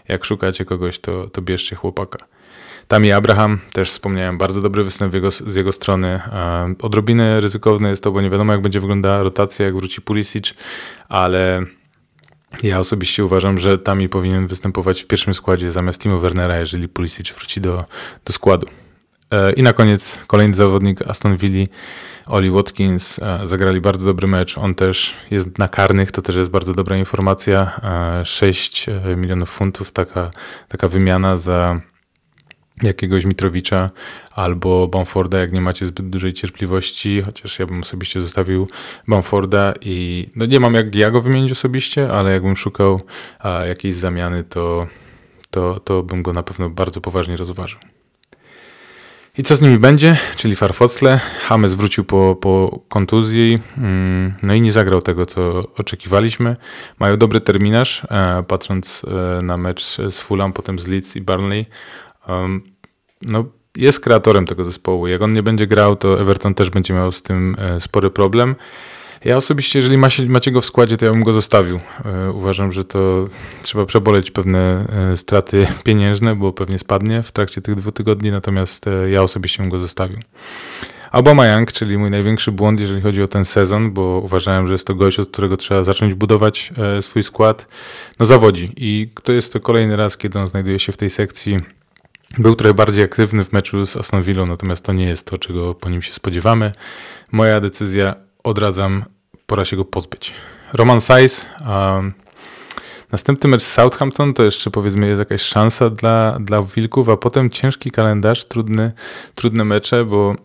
Jak 0.08 0.26
szukacie 0.26 0.66
kogoś, 0.66 1.00
to, 1.00 1.28
to 1.28 1.42
bierzcie 1.42 1.76
chłopaka. 1.76 2.26
Tami 2.88 3.12
Abraham, 3.12 3.60
też 3.74 3.90
wspomniałem, 3.90 4.38
bardzo 4.38 4.62
dobry 4.62 4.84
występ 4.84 5.14
jego, 5.14 5.32
z 5.32 5.56
jego 5.56 5.72
strony. 5.72 6.22
Odrobinę 6.82 7.42
ryzykowne 7.42 7.90
jest 7.90 8.04
to, 8.04 8.12
bo 8.12 8.22
nie 8.22 8.30
wiadomo 8.30 8.54
jak 8.54 8.62
będzie 8.62 8.80
wyglądała 8.80 9.24
rotacja, 9.24 9.66
jak 9.66 9.76
wróci 9.76 10.02
Pulisic, 10.02 10.54
ale 11.10 11.66
ja 12.64 12.80
osobiście 12.80 13.26
uważam, 13.26 13.58
że 13.58 13.78
Tami 13.78 14.10
powinien 14.10 14.48
występować 14.48 15.04
w 15.04 15.08
pierwszym 15.08 15.34
składzie 15.34 15.72
zamiast 15.72 16.02
Timo 16.02 16.20
Wernera, 16.20 16.60
jeżeli 16.60 16.88
Pulisic 16.88 17.32
wróci 17.32 17.62
do, 17.62 17.86
do 18.26 18.34
składu. 18.34 18.68
E, 19.32 19.54
I 19.54 19.64
na 19.64 19.74
koniec 19.74 20.20
kolejny 20.28 20.56
zawodnik 20.56 21.02
Aston 21.02 21.38
Villa, 21.38 21.66
Oli 22.28 22.52
Watkins. 22.52 23.20
E, 23.20 23.48
zagrali 23.48 23.82
bardzo 23.82 24.06
dobry 24.06 24.28
mecz. 24.28 24.58
On 24.58 24.76
też 24.76 25.14
jest 25.32 25.58
na 25.58 25.68
karnych, 25.68 26.12
to 26.12 26.22
też 26.22 26.36
jest 26.36 26.50
bardzo 26.50 26.74
dobra 26.74 26.98
informacja. 26.98 27.82
6 28.24 28.90
e, 28.90 29.16
milionów 29.16 29.50
funtów, 29.50 29.92
taka, 29.92 30.32
taka 30.68 30.88
wymiana 30.88 31.38
za 31.38 31.82
jakiegoś 32.84 33.26
Mitrowicza 33.26 33.90
albo 34.32 34.88
Bamforda, 34.88 35.40
jak 35.40 35.52
nie 35.52 35.62
macie 35.62 35.86
zbyt 35.86 36.10
dużej 36.10 36.34
cierpliwości, 36.34 37.22
chociaż 37.22 37.60
ja 37.60 37.66
bym 37.66 37.82
osobiście 37.82 38.22
zostawił 38.22 38.68
Bamforda 39.08 39.74
i 39.82 40.28
no 40.36 40.46
nie 40.46 40.60
mam 40.60 40.74
jak 40.74 40.96
ja 40.96 41.12
go 41.12 41.22
wymienić 41.22 41.52
osobiście, 41.52 42.12
ale 42.12 42.32
jakbym 42.32 42.58
szukał 42.58 43.02
a, 43.40 43.50
jakiejś 43.66 43.96
zamiany, 43.96 44.44
to, 44.44 44.88
to, 45.50 45.80
to 45.80 46.04
bym 46.04 46.24
go 46.24 46.34
na 46.34 46.44
pewno 46.44 46.70
bardzo 46.70 47.02
poważnie 47.02 47.38
rozważył. 47.38 47.80
I 49.38 49.44
co 49.44 49.56
z 49.56 49.62
nimi 49.62 49.78
będzie? 49.78 50.18
Czyli 50.36 50.56
Farfocle. 50.56 51.20
James 51.50 51.74
wrócił 51.74 52.04
po, 52.04 52.36
po 52.42 52.80
kontuzji, 52.90 53.60
mm, 53.78 54.34
no 54.44 54.54
i 54.54 54.62
nie 54.62 54.72
zagrał 54.72 55.02
tego, 55.02 55.26
co 55.26 55.64
oczekiwaliśmy. 55.78 56.56
Mają 57.00 57.18
dobry 57.18 57.42
terminarz, 57.42 58.04
e, 58.10 58.44
patrząc 58.48 59.06
e, 59.40 59.42
na 59.42 59.58
mecz 59.58 59.98
z 60.10 60.20
Fulham, 60.20 60.54
potem 60.54 60.80
z 60.80 60.88
Leeds 60.88 61.16
i 61.16 61.22
Burnley. 61.22 61.66
No, 63.22 63.46
jest 63.78 64.00
kreatorem 64.00 64.46
tego 64.46 64.66
zespołu. 64.66 65.08
Jak 65.08 65.22
on 65.22 65.34
nie 65.34 65.44
będzie 65.44 65.68
grał, 65.68 65.96
to 65.96 66.22
Everton 66.22 66.54
też 66.54 66.70
będzie 66.70 66.94
miał 66.94 67.12
z 67.12 67.22
tym 67.22 67.56
e, 67.60 67.82
spory 67.82 68.10
problem. 68.10 68.56
Ja 69.26 69.38
osobiście, 69.38 69.80
jeżeli 69.80 69.98
macie, 70.28 70.52
go 70.52 70.62
w 70.62 70.66
składzie, 70.66 70.98
to 70.98 71.06
ja 71.06 71.12
bym 71.12 71.24
go 71.24 71.34
zostawił. 71.34 71.80
E, 72.06 72.32
uważam, 72.32 72.72
że 72.72 72.84
to 72.84 73.30
trzeba 73.64 73.86
przeboleć 73.86 74.32
pewne 74.32 74.86
e, 75.12 75.18
straty 75.18 75.68
pieniężne, 75.86 76.36
bo 76.36 76.54
pewnie 76.54 76.78
spadnie 76.78 77.24
w 77.24 77.32
trakcie 77.32 77.62
tych 77.62 77.76
dwóch 77.76 77.94
tygodni, 77.94 78.32
natomiast 78.32 78.86
ja 79.12 79.24
osobiście 79.24 79.64
bym 79.64 79.70
go 79.70 79.80
zostawił. 79.80 80.20
Young, 81.56 81.72
czyli 81.72 81.98
mój 81.98 82.10
największy 82.10 82.52
błąd, 82.52 82.80
jeżeli 82.80 83.02
chodzi 83.02 83.22
o 83.22 83.28
ten 83.28 83.46
sezon, 83.46 83.92
bo 83.92 84.22
uważałem, 84.24 84.68
że 84.68 84.74
jest 84.74 84.88
to 84.88 84.96
gość, 84.96 85.20
od 85.20 85.30
którego 85.30 85.58
trzeba 85.58 85.84
zacząć 85.84 86.14
budować 86.14 86.74
swój 87.02 87.24
skład, 87.24 87.68
no 88.20 88.26
zawodzi. 88.26 88.70
I 88.78 89.10
to 89.24 89.32
jest 89.32 89.54
to 89.54 89.60
kolejny 89.60 89.96
raz, 89.96 90.18
kiedy 90.18 90.40
on 90.40 90.48
znajduje 90.48 90.80
się 90.80 90.92
w 90.92 90.98
tej 90.98 91.10
sekcji. 91.10 91.62
Był 92.38 92.56
trochę 92.56 92.74
bardziej 92.74 93.04
aktywny 93.04 93.46
w 93.46 93.54
meczu 93.54 93.86
z 93.86 93.98
Aston 93.98 94.22
Villa, 94.22 94.46
natomiast 94.46 94.86
to 94.86 94.94
nie 94.94 95.06
jest 95.06 95.28
to, 95.28 95.38
czego 95.38 95.76
po 95.76 95.90
nim 95.90 96.02
się 96.02 96.14
spodziewamy. 96.14 96.72
Moja 97.32 97.60
decyzja 97.60 98.16
odradzam, 98.44 99.06
pora 99.46 99.66
się 99.66 99.76
go 99.76 99.86
pozbyć. 99.86 100.34
Roman 100.74 101.02
Saiz, 101.02 101.46
um, 101.68 102.14
następny 103.12 103.50
mecz 103.50 103.64
z 103.64 103.74
Southampton 103.74 104.34
to 104.34 104.44
jeszcze 104.44 104.72
powiedzmy 104.72 105.08
jest 105.08 105.20
jakaś 105.20 105.42
szansa 105.42 105.90
dla, 105.90 106.38
dla 106.40 106.62
Wilków, 106.62 107.10
a 107.10 107.18
potem 107.18 107.50
ciężki 107.50 107.92
kalendarz, 107.92 108.46
trudny, 108.46 108.92
trudne 109.36 109.66
mecze, 109.66 110.06
bo 110.06 110.36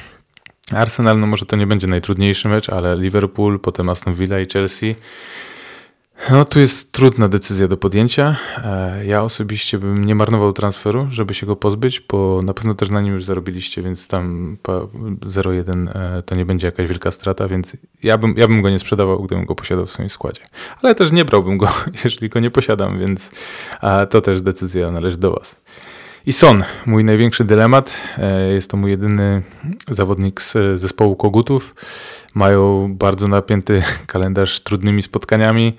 Arsenal, 0.72 1.20
no 1.20 1.26
może 1.26 1.46
to 1.46 1.56
nie 1.56 1.66
będzie 1.66 1.86
najtrudniejszy 1.86 2.48
mecz, 2.48 2.68
ale 2.68 2.96
Liverpool, 2.96 3.60
potem 3.60 3.88
Aston 3.88 4.14
Villa 4.14 4.40
i 4.40 4.46
Chelsea 4.52 4.94
no, 6.30 6.44
tu 6.44 6.60
jest 6.60 6.92
trudna 6.92 7.28
decyzja 7.28 7.68
do 7.68 7.76
podjęcia. 7.76 8.36
E, 8.64 9.06
ja 9.06 9.22
osobiście 9.22 9.78
bym 9.78 10.04
nie 10.04 10.14
marnował 10.14 10.52
transferu, 10.52 11.06
żeby 11.10 11.34
się 11.34 11.46
go 11.46 11.56
pozbyć, 11.56 12.00
bo 12.00 12.42
na 12.42 12.54
pewno 12.54 12.74
też 12.74 12.90
na 12.90 13.00
nim 13.00 13.12
już 13.12 13.24
zarobiliście, 13.24 13.82
więc 13.82 14.08
tam 14.08 14.56
0,1 14.62 15.88
e, 15.88 16.22
to 16.22 16.34
nie 16.34 16.46
będzie 16.46 16.66
jakaś 16.66 16.88
wielka 16.88 17.10
strata, 17.10 17.48
więc 17.48 17.76
ja 18.02 18.18
bym, 18.18 18.34
ja 18.36 18.48
bym 18.48 18.62
go 18.62 18.70
nie 18.70 18.78
sprzedawał, 18.78 19.22
gdybym 19.22 19.44
go 19.44 19.54
posiadał 19.54 19.86
w 19.86 19.90
swoim 19.90 20.10
składzie. 20.10 20.42
Ale 20.82 20.94
też 20.94 21.12
nie 21.12 21.24
brałbym 21.24 21.58
go, 21.58 21.68
jeżeli 22.04 22.28
go 22.28 22.40
nie 22.40 22.50
posiadam, 22.50 22.98
więc 22.98 23.30
to 24.10 24.20
też 24.20 24.42
decyzja 24.42 24.90
należy 24.90 25.16
do 25.16 25.30
Was. 25.30 25.56
I 26.26 26.32
Son, 26.32 26.64
mój 26.86 27.04
największy 27.04 27.44
dylemat. 27.44 27.96
E, 28.18 28.52
jest 28.52 28.70
to 28.70 28.76
mój 28.76 28.90
jedyny 28.90 29.42
zawodnik 29.90 30.42
z 30.42 30.80
zespołu 30.80 31.16
Kogutów. 31.16 31.74
Mają 32.34 32.94
bardzo 32.94 33.28
napięty 33.28 33.82
kalendarz 34.06 34.60
trudnymi 34.60 35.02
spotkaniami, 35.02 35.72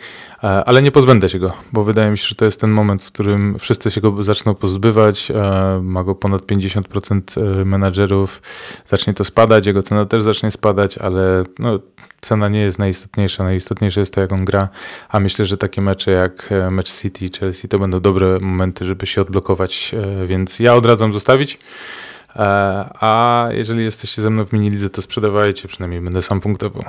e, 0.43 0.47
ale 0.47 0.81
nie 0.81 0.91
pozbędę 0.91 1.29
się 1.29 1.39
go, 1.39 1.53
bo 1.73 1.83
wydaje 1.83 2.11
mi 2.11 2.17
się, 2.17 2.27
że 2.27 2.35
to 2.35 2.45
jest 2.45 2.61
ten 2.61 2.71
moment, 2.71 3.03
w 3.03 3.11
którym 3.11 3.59
wszyscy 3.59 3.91
się 3.91 4.01
go 4.01 4.23
zaczną 4.23 4.55
pozbywać. 4.55 5.31
E, 5.31 5.79
ma 5.83 6.03
go 6.03 6.15
ponad 6.15 6.41
50% 6.41 7.65
menadżerów, 7.65 8.41
zacznie 8.87 9.13
to 9.13 9.23
spadać, 9.23 9.67
jego 9.67 9.83
cena 9.83 10.05
też 10.05 10.23
zacznie 10.23 10.51
spadać, 10.51 10.97
ale 10.97 11.43
no, 11.59 11.79
cena 12.25 12.49
nie 12.49 12.59
jest 12.59 12.79
najistotniejsza. 12.79 13.43
Najistotniejsze 13.43 13.99
jest 13.99 14.13
to, 14.13 14.21
jak 14.21 14.31
on 14.31 14.45
gra, 14.45 14.69
a 15.09 15.19
myślę, 15.19 15.45
że 15.45 15.57
takie 15.57 15.81
mecze 15.81 16.11
jak 16.11 16.51
e, 16.51 16.71
mecz 16.71 17.01
City 17.01 17.25
i 17.25 17.29
Chelsea 17.39 17.67
to 17.67 17.79
będą 17.79 17.99
dobre 17.99 18.39
momenty, 18.41 18.85
żeby 18.85 19.05
się 19.05 19.21
odblokować, 19.21 19.95
e, 20.23 20.27
więc 20.27 20.59
ja 20.59 20.75
odradzam 20.75 21.13
zostawić. 21.13 21.59
E, 22.35 22.39
a 22.99 23.47
jeżeli 23.51 23.83
jesteście 23.83 24.21
ze 24.21 24.29
mną 24.29 24.45
w 24.45 24.53
minilidze, 24.53 24.89
to 24.89 25.01
sprzedawajcie, 25.01 25.67
przynajmniej 25.67 26.01
będę 26.01 26.21
sam 26.21 26.41
punktował. 26.41 26.83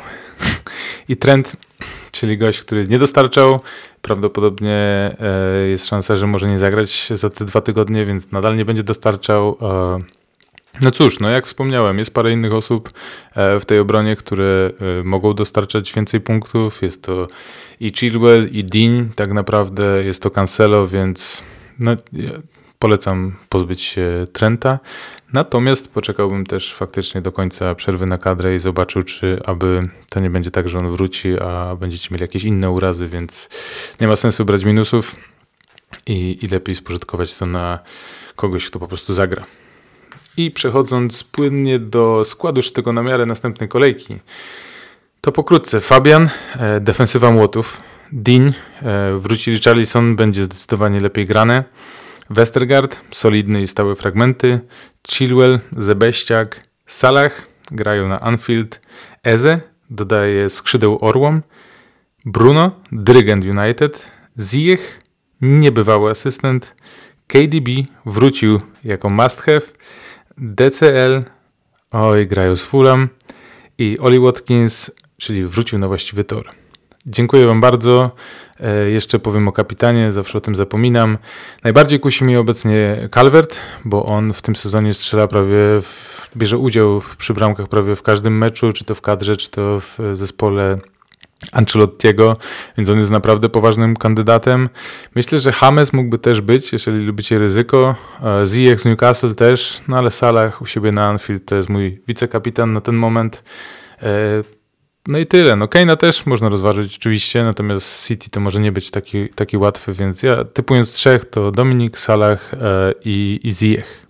I 1.09 1.17
trend, 1.17 1.57
czyli 2.11 2.39
gość, 2.39 2.61
który 2.61 2.89
nie 2.89 2.99
dostarczał, 2.99 3.61
prawdopodobnie 4.03 5.17
jest 5.69 5.87
szansa, 5.87 6.17
że 6.17 6.27
może 6.27 6.49
nie 6.49 6.59
zagrać 6.59 7.09
za 7.11 7.31
te 7.31 7.45
dwa 7.45 7.61
tygodnie, 7.61 8.07
więc 8.07 8.33
nadal 8.33 8.57
nie 8.57 8.65
będzie 8.65 8.83
dostarczał. 8.83 9.59
No 10.81 10.91
cóż, 10.91 11.21
no 11.21 11.31
jak 11.31 11.47
wspomniałem, 11.47 11.99
jest 11.99 12.15
parę 12.15 12.33
innych 12.33 12.55
osób 12.55 12.91
e, 13.35 13.61
w 13.61 13.65
tej 13.65 13.79
obronie, 13.79 14.17
które 14.17 14.71
e, 15.01 15.05
mogą 15.05 15.35
dostarczać 15.35 15.93
więcej 15.93 16.21
punktów. 16.21 16.83
Jest 16.83 17.03
to 17.03 17.29
i 17.81 17.93
Chilwell, 17.93 18.49
i 18.53 18.65
Dean, 18.65 19.11
tak 19.15 19.33
naprawdę 19.33 20.05
jest 20.05 20.23
to 20.23 20.31
Cancelo, 20.31 20.89
więc 20.89 21.43
no, 21.79 21.97
polecam 22.79 23.37
pozbyć 23.49 23.83
się 23.83 24.25
Trenta. 24.33 24.79
Natomiast 25.33 25.89
poczekałbym 25.89 26.47
też 26.47 26.75
faktycznie 26.75 27.23
do 27.23 27.33
końca 27.33 27.75
przerwy 27.75 28.07
na 28.07 28.19
kadrę 28.19 28.57
i 28.57 28.59
zobaczył, 28.59 29.03
czy 29.03 29.41
aby 29.45 29.83
to 30.11 30.21
nie 30.21 30.31
będzie 30.31 30.51
tak, 30.51 30.69
że 30.69 30.79
on 30.79 30.89
wróci, 30.89 31.41
a 31.41 31.77
będziecie 31.77 32.09
mieli 32.11 32.23
jakieś 32.23 32.45
inne 32.45 32.71
urazy, 32.71 33.09
więc 33.09 33.49
nie 34.01 34.09
ma 34.09 34.17
sensu 34.17 34.45
brać 34.45 34.65
minusów 34.65 35.17
i, 36.07 36.39
i 36.43 36.49
lepiej 36.49 36.75
spożytkować 36.75 37.35
to 37.35 37.47
na 37.47 37.79
kogoś, 38.37 38.67
kto 38.67 38.79
po 38.79 38.89
prostu 38.89 39.15
zagra. 39.15 39.45
I 40.37 40.51
przechodząc 40.51 41.25
płynnie 41.25 41.79
do 41.79 42.25
składu 42.25 42.63
tego 42.63 42.93
na 42.93 43.03
miarę 43.03 43.27
następnej 43.27 43.69
kolejki, 43.69 44.17
to 45.21 45.33
pokrótce 45.33 45.81
Fabian, 45.81 46.29
e, 46.57 46.81
defensywa 46.81 47.31
młotów, 47.31 47.83
Dean, 48.13 48.53
e, 48.83 49.19
wróci 49.19 49.59
będzie 50.17 50.45
zdecydowanie 50.45 51.01
lepiej 51.01 51.27
grane, 51.27 51.65
Westergaard, 52.31 53.01
solidne 53.11 53.63
i 53.63 53.69
stałe 53.69 53.97
fragmenty, 53.97 54.61
Chilwell, 55.09 55.59
Zebeściak, 55.77 56.61
Salah, 56.87 57.47
grają 57.71 58.09
na 58.09 58.21
Anfield, 58.21 58.81
Eze, 59.23 59.59
dodaje 59.91 60.51
skrzydeł 60.51 60.99
Orłom, 61.01 61.43
Bruno, 62.25 62.71
dyrygent 62.93 63.45
United, 63.45 64.11
Ziyech, 64.39 65.01
niebywały 65.41 66.11
asystent, 66.11 66.75
KDB 67.27 67.69
wrócił 68.07 68.61
jako 68.85 69.11
must 69.11 69.43
have, 69.43 69.61
DCL, 70.39 71.21
oj, 71.91 72.27
grają 72.27 72.57
z 72.57 72.65
Fulham. 72.65 73.09
I 73.79 73.99
Oli 74.01 74.21
Watkins, 74.21 74.91
czyli 75.17 75.45
wrócił 75.45 75.79
na 75.79 75.89
właściwy 75.89 76.25
tor. 76.25 76.51
Dziękuję 77.09 77.47
Wam 77.47 77.61
bardzo. 77.61 78.11
E, 78.61 78.91
jeszcze 78.91 79.19
powiem 79.19 79.49
o 79.49 79.53
kapitanie, 79.53 80.13
zawsze 80.13 80.39
o 80.39 80.41
tym 80.41 80.55
zapominam. 80.55 81.19
Najbardziej 81.65 82.01
kusi 82.01 82.25
mnie 82.25 82.41
obecnie 82.41 83.09
Calvert, 83.15 83.57
bo 83.85 84.07
on 84.07 84.33
w 84.33 84.43
tym 84.43 84.57
sezonie 84.57 84.95
strzela 84.95 85.29
prawie, 85.29 85.81
w, 85.83 86.29
bierze 86.37 86.59
udział 86.59 87.03
przy 87.19 87.35
bramkach 87.35 87.69
prawie 87.69 87.97
w 87.97 88.03
każdym 88.03 88.39
meczu, 88.39 88.73
czy 88.73 88.85
to 88.85 88.95
w 88.95 89.01
kadrze, 89.01 89.37
czy 89.37 89.51
to 89.51 89.81
w 89.81 89.99
zespole 90.15 90.79
Ancelottiego, 91.53 92.37
więc 92.77 92.89
on 92.89 92.99
jest 92.99 93.11
naprawdę 93.11 93.49
poważnym 93.49 93.97
kandydatem. 93.97 94.69
Myślę, 95.15 95.41
że 95.41 95.53
James 95.63 95.93
mógłby 95.93 96.19
też 96.19 96.41
być, 96.41 96.73
jeżeli 96.73 97.07
lubicie 97.07 97.39
ryzyko. 97.39 97.95
E, 98.23 98.47
Ziyech 98.47 98.81
z 98.81 98.85
Newcastle 98.85 99.35
też, 99.35 99.81
no 99.89 99.99
ale 99.99 100.11
Salah 100.11 100.63
u 100.63 100.67
siebie 100.67 100.93
na 100.93 101.09
Anfield 101.09 101.45
to 101.45 101.55
jest 101.55 101.69
mój 101.69 102.01
wicekapitan 102.09 102.73
na 102.73 102.81
ten 102.81 102.95
moment. 102.95 103.43
No 105.07 105.19
i 105.19 105.27
tyle. 105.27 105.57
No 105.57 105.67
Kane'a 105.67 105.97
też 105.97 106.27
można 106.27 106.49
rozważyć 106.49 106.97
oczywiście, 106.97 107.43
natomiast 107.43 108.07
City 108.07 108.31
to 108.31 108.41
może 108.41 108.61
nie 108.61 108.73
być 108.73 108.91
taki, 108.91 109.29
taki 109.29 109.57
łatwy, 109.57 109.93
więc 109.93 110.23
ja 110.23 110.45
typując 110.45 110.93
trzech 110.93 111.25
to 111.25 111.53
Dominik, 111.53 111.99
Salah 111.99 112.55
e, 112.55 112.93
i, 113.05 113.41
i 113.43 113.53
Ziyech. 113.53 114.06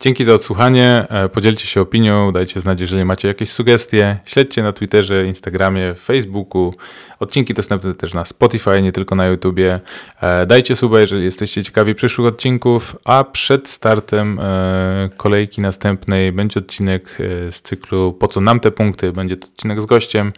Dzięki 0.00 0.24
za 0.24 0.34
odsłuchanie. 0.34 1.04
E, 1.08 1.28
podzielcie 1.28 1.66
się 1.66 1.80
opinią, 1.80 2.32
dajcie 2.32 2.60
znać, 2.60 2.80
jeżeli 2.80 3.04
macie 3.04 3.28
jakieś 3.28 3.50
sugestie. 3.50 4.18
Śledźcie 4.26 4.62
na 4.62 4.72
Twitterze, 4.72 5.26
Instagramie, 5.26 5.94
Facebooku. 5.94 6.72
Odcinki 7.20 7.54
dostępne 7.54 7.94
też 7.94 8.14
na 8.14 8.24
Spotify, 8.24 8.82
nie 8.82 8.92
tylko 8.92 9.14
na 9.14 9.26
YouTubie. 9.26 9.80
E, 10.20 10.46
dajcie 10.46 10.76
suba, 10.76 11.00
jeżeli 11.00 11.24
jesteście 11.24 11.62
ciekawi 11.62 11.94
przyszłych 11.94 12.28
odcinków, 12.28 12.96
a 13.04 13.24
przed 13.24 13.68
startem 13.68 14.38
e, 14.40 15.10
kolejki 15.16 15.60
następnej 15.60 16.32
będzie 16.32 16.60
odcinek 16.60 17.18
z 17.50 17.62
cyklu 17.62 18.12
Po 18.12 18.28
co 18.28 18.40
nam 18.40 18.60
te 18.60 18.70
punkty? 18.70 19.12
Będzie 19.12 19.36
to 19.36 19.46
odcinek 19.46 19.80
z 19.82 19.86
gościem, 19.86 20.32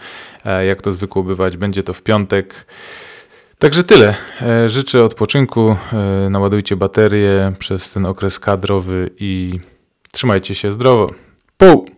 jak 0.67 0.83
to 0.83 0.93
zwykło 0.93 1.23
bywać, 1.23 1.57
będzie 1.57 1.83
to 1.83 1.95
w 1.95 2.03
piątek. 2.03 2.67
Także 3.59 3.85
tyle. 3.85 4.15
E, 4.43 4.69
życzę 4.69 5.05
odpoczynku, 5.05 5.77
e, 5.93 6.31
naładujcie 6.31 6.77
baterie 6.77 7.53
przez 7.59 7.91
ten 7.91 8.07
okres 8.07 8.39
kadrowy 8.39 9.11
i 9.19 9.61
trzymajcie 10.13 10.55
się 10.55 10.73
zdrowo. 10.73 11.11
Pół! 11.57 11.98